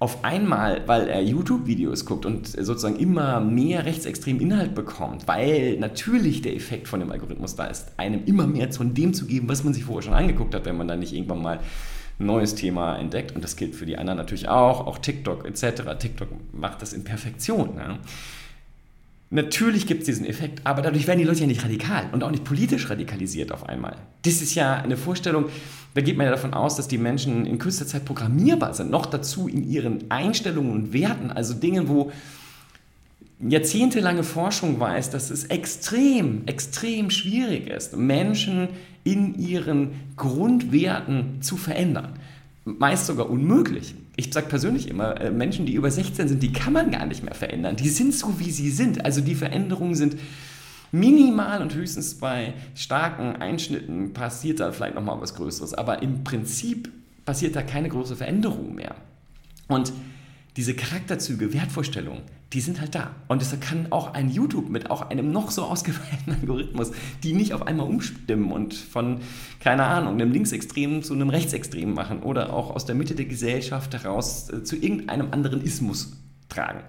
auf 0.00 0.24
einmal, 0.24 0.86
weil 0.86 1.08
er 1.08 1.20
YouTube-Videos 1.20 2.04
guckt 2.04 2.24
und 2.24 2.46
sozusagen 2.46 2.96
immer 2.96 3.40
mehr 3.40 3.84
rechtsextremen 3.84 4.40
Inhalt 4.40 4.74
bekommt, 4.74 5.26
weil 5.26 5.76
natürlich 5.78 6.40
der 6.42 6.54
Effekt 6.54 6.86
von 6.86 7.00
dem 7.00 7.10
Algorithmus 7.10 7.56
da 7.56 7.66
ist, 7.66 7.88
einem 7.96 8.24
immer 8.26 8.46
mehr 8.46 8.72
von 8.72 8.94
dem 8.94 9.12
zu 9.12 9.26
geben, 9.26 9.48
was 9.48 9.64
man 9.64 9.74
sich 9.74 9.84
vorher 9.84 10.02
schon 10.02 10.14
angeguckt 10.14 10.54
hat, 10.54 10.66
wenn 10.66 10.76
man 10.76 10.86
dann 10.86 11.00
nicht 11.00 11.12
irgendwann 11.12 11.42
mal 11.42 11.58
ein 12.20 12.26
neues 12.26 12.54
Thema 12.54 12.96
entdeckt. 12.96 13.34
Und 13.34 13.42
das 13.42 13.56
gilt 13.56 13.74
für 13.74 13.86
die 13.86 13.98
anderen 13.98 14.18
natürlich 14.18 14.48
auch, 14.48 14.86
auch 14.86 14.98
TikTok 14.98 15.44
etc. 15.44 15.82
TikTok 15.98 16.28
macht 16.52 16.80
das 16.80 16.92
in 16.92 17.02
Perfektion. 17.02 17.70
Ja. 17.76 17.98
Natürlich 19.30 19.86
gibt 19.86 20.00
es 20.00 20.06
diesen 20.06 20.24
Effekt, 20.24 20.62
aber 20.64 20.80
dadurch 20.80 21.06
werden 21.06 21.18
die 21.18 21.24
Leute 21.24 21.40
ja 21.40 21.46
nicht 21.46 21.62
radikal 21.62 22.08
und 22.12 22.24
auch 22.24 22.30
nicht 22.30 22.44
politisch 22.44 22.88
radikalisiert 22.88 23.52
auf 23.52 23.68
einmal. 23.68 23.96
Das 24.22 24.40
ist 24.40 24.54
ja 24.54 24.76
eine 24.76 24.96
Vorstellung, 24.96 25.46
da 25.94 26.00
geht 26.00 26.16
man 26.16 26.24
ja 26.24 26.30
davon 26.30 26.54
aus, 26.54 26.76
dass 26.76 26.88
die 26.88 26.96
Menschen 26.96 27.44
in 27.44 27.58
kürzester 27.58 27.86
Zeit 27.86 28.04
programmierbar 28.06 28.72
sind. 28.72 28.90
Noch 28.90 29.04
dazu 29.04 29.46
in 29.46 29.68
ihren 29.68 30.10
Einstellungen 30.10 30.72
und 30.72 30.92
Werten, 30.94 31.30
also 31.30 31.52
Dingen, 31.52 31.88
wo 31.88 32.10
jahrzehntelange 33.40 34.24
Forschung 34.24 34.80
weiß, 34.80 35.10
dass 35.10 35.30
es 35.30 35.44
extrem, 35.44 36.46
extrem 36.46 37.10
schwierig 37.10 37.68
ist, 37.68 37.96
Menschen 37.96 38.68
in 39.04 39.38
ihren 39.38 39.90
Grundwerten 40.16 41.42
zu 41.42 41.56
verändern. 41.56 42.14
Meist 42.78 43.06
sogar 43.06 43.30
unmöglich 43.30 43.94
ich 44.18 44.32
sage 44.32 44.48
persönlich 44.48 44.88
immer, 44.88 45.20
äh, 45.20 45.30
Menschen, 45.30 45.64
die 45.64 45.74
über 45.74 45.92
16 45.92 46.26
sind, 46.26 46.42
die 46.42 46.52
kann 46.52 46.72
man 46.72 46.90
gar 46.90 47.06
nicht 47.06 47.22
mehr 47.22 47.36
verändern. 47.36 47.76
Die 47.76 47.88
sind 47.88 48.12
so, 48.12 48.40
wie 48.40 48.50
sie 48.50 48.70
sind. 48.70 49.04
Also 49.04 49.20
die 49.20 49.36
Veränderungen 49.36 49.94
sind 49.94 50.16
minimal 50.90 51.62
und 51.62 51.72
höchstens 51.72 52.16
bei 52.16 52.54
starken 52.74 53.36
Einschnitten 53.36 54.12
passiert 54.14 54.58
da 54.58 54.72
vielleicht 54.72 54.96
nochmal 54.96 55.20
was 55.20 55.36
Größeres. 55.36 55.72
Aber 55.72 56.02
im 56.02 56.24
Prinzip 56.24 56.90
passiert 57.24 57.54
da 57.54 57.62
keine 57.62 57.88
große 57.88 58.16
Veränderung 58.16 58.74
mehr. 58.74 58.96
Und 59.68 59.92
diese 60.58 60.74
Charakterzüge, 60.74 61.54
Wertvorstellungen, 61.54 62.22
die 62.52 62.60
sind 62.60 62.80
halt 62.80 62.96
da. 62.96 63.14
Und 63.28 63.40
deshalb 63.40 63.62
kann 63.62 63.92
auch 63.92 64.14
ein 64.14 64.28
YouTube 64.28 64.68
mit 64.70 64.90
auch 64.90 65.08
einem 65.08 65.30
noch 65.30 65.52
so 65.52 65.62
ausgefeilten 65.70 66.34
Algorithmus 66.34 66.90
die 67.22 67.32
nicht 67.32 67.54
auf 67.54 67.68
einmal 67.68 67.86
umstimmen 67.86 68.50
und 68.50 68.74
von, 68.74 69.20
keine 69.60 69.84
Ahnung, 69.84 70.14
einem 70.14 70.32
Linksextremen 70.32 71.04
zu 71.04 71.14
einem 71.14 71.30
Rechtsextremen 71.30 71.94
machen 71.94 72.24
oder 72.24 72.52
auch 72.52 72.74
aus 72.74 72.86
der 72.86 72.96
Mitte 72.96 73.14
der 73.14 73.26
Gesellschaft 73.26 73.94
heraus 73.94 74.50
äh, 74.50 74.64
zu 74.64 74.74
irgendeinem 74.74 75.28
anderen 75.30 75.62
Ismus 75.62 76.16
tragen. 76.48 76.80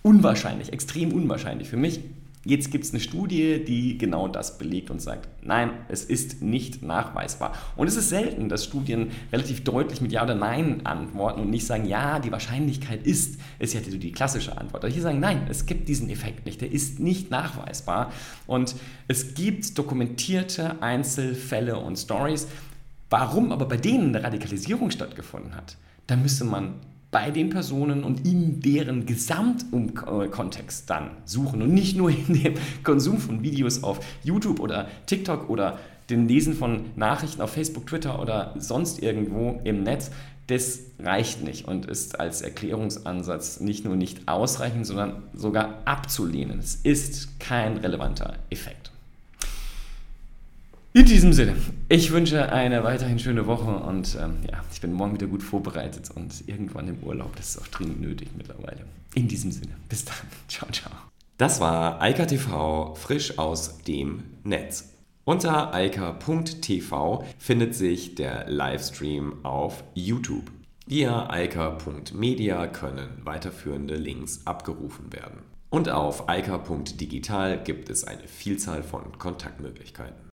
Unwahrscheinlich, 0.00 0.72
extrem 0.72 1.12
unwahrscheinlich 1.12 1.68
für 1.68 1.76
mich. 1.76 2.00
Jetzt 2.42 2.70
gibt 2.70 2.84
es 2.84 2.92
eine 2.92 3.00
Studie, 3.00 3.62
die 3.62 3.98
genau 3.98 4.26
das 4.26 4.56
belegt 4.56 4.90
und 4.90 5.02
sagt, 5.02 5.28
nein, 5.44 5.72
es 5.88 6.04
ist 6.04 6.40
nicht 6.40 6.82
nachweisbar. 6.82 7.52
Und 7.76 7.86
es 7.86 7.96
ist 7.96 8.08
selten, 8.08 8.48
dass 8.48 8.64
Studien 8.64 9.10
relativ 9.30 9.62
deutlich 9.62 10.00
mit 10.00 10.10
Ja 10.10 10.22
oder 10.22 10.34
Nein 10.34 10.86
antworten 10.86 11.42
und 11.42 11.50
nicht 11.50 11.66
sagen, 11.66 11.84
ja, 11.84 12.18
die 12.18 12.32
Wahrscheinlichkeit 12.32 13.06
ist, 13.06 13.38
ist 13.58 13.74
ja 13.74 13.80
die, 13.80 13.98
die 13.98 14.12
klassische 14.12 14.56
Antwort. 14.56 14.84
Aber 14.84 14.92
hier 14.92 15.02
sagen, 15.02 15.20
nein, 15.20 15.46
es 15.50 15.66
gibt 15.66 15.86
diesen 15.90 16.08
Effekt 16.08 16.46
nicht, 16.46 16.62
der 16.62 16.72
ist 16.72 16.98
nicht 16.98 17.30
nachweisbar. 17.30 18.10
Und 18.46 18.74
es 19.06 19.34
gibt 19.34 19.76
dokumentierte 19.76 20.80
Einzelfälle 20.82 21.76
und 21.78 21.98
Stories. 21.98 22.48
Warum 23.10 23.52
aber 23.52 23.66
bei 23.66 23.76
denen 23.76 24.14
eine 24.14 24.24
Radikalisierung 24.24 24.90
stattgefunden 24.90 25.54
hat, 25.54 25.76
da 26.06 26.16
müsste 26.16 26.44
man 26.44 26.76
bei 27.10 27.30
den 27.30 27.50
Personen 27.50 28.04
und 28.04 28.26
in 28.26 28.60
deren 28.60 29.04
Gesamtkontext 29.04 30.88
dann 30.88 31.10
suchen 31.24 31.62
und 31.62 31.74
nicht 31.74 31.96
nur 31.96 32.10
in 32.10 32.42
dem 32.42 32.54
Konsum 32.84 33.18
von 33.18 33.42
Videos 33.42 33.82
auf 33.82 34.00
YouTube 34.22 34.60
oder 34.60 34.88
TikTok 35.06 35.50
oder 35.50 35.78
dem 36.08 36.26
Lesen 36.26 36.54
von 36.54 36.86
Nachrichten 36.96 37.40
auf 37.40 37.50
Facebook, 37.50 37.86
Twitter 37.86 38.20
oder 38.20 38.54
sonst 38.58 39.02
irgendwo 39.02 39.60
im 39.64 39.82
Netz, 39.82 40.10
das 40.48 40.80
reicht 40.98 41.42
nicht 41.42 41.68
und 41.68 41.86
ist 41.86 42.18
als 42.18 42.42
Erklärungsansatz 42.42 43.60
nicht 43.60 43.84
nur 43.84 43.94
nicht 43.96 44.26
ausreichend, 44.26 44.86
sondern 44.86 45.22
sogar 45.32 45.78
abzulehnen. 45.84 46.58
Es 46.58 46.74
ist 46.74 47.38
kein 47.38 47.76
relevanter 47.76 48.34
Effekt. 48.50 48.90
In 50.92 51.04
diesem 51.04 51.32
Sinne, 51.32 51.54
ich 51.90 52.12
wünsche 52.12 52.52
eine 52.52 52.84
weiterhin 52.84 53.18
schöne 53.18 53.48
Woche 53.48 53.70
und 53.70 54.16
ähm, 54.20 54.36
ja, 54.48 54.62
ich 54.72 54.80
bin 54.80 54.92
morgen 54.92 55.12
wieder 55.14 55.26
gut 55.26 55.42
vorbereitet 55.42 56.08
und 56.14 56.46
irgendwann 56.46 56.86
im 56.86 57.02
Urlaub. 57.02 57.34
Das 57.34 57.48
ist 57.48 57.58
auch 57.60 57.66
dringend 57.66 58.00
nötig 58.00 58.28
mittlerweile. 58.36 58.84
In 59.14 59.26
diesem 59.26 59.50
Sinne, 59.50 59.72
bis 59.88 60.04
dann. 60.04 60.14
Ciao, 60.48 60.70
ciao. 60.70 60.92
Das 61.36 61.60
war 61.60 62.00
Eika 62.00 62.26
TV 62.26 62.94
frisch 62.94 63.38
aus 63.38 63.78
dem 63.78 64.22
Netz. 64.44 64.94
Unter 65.24 65.74
eika.tv 65.74 67.24
findet 67.38 67.74
sich 67.74 68.14
der 68.14 68.48
Livestream 68.48 69.44
auf 69.44 69.82
YouTube. 69.94 70.50
Via 70.86 71.28
eika.media 71.28 72.68
können 72.68 73.08
weiterführende 73.24 73.96
Links 73.96 74.42
abgerufen 74.44 75.12
werden. 75.12 75.40
Und 75.70 75.88
auf 75.88 76.28
eika.digital 76.28 77.62
gibt 77.64 77.90
es 77.90 78.04
eine 78.04 78.28
Vielzahl 78.28 78.82
von 78.82 79.18
Kontaktmöglichkeiten. 79.18 80.29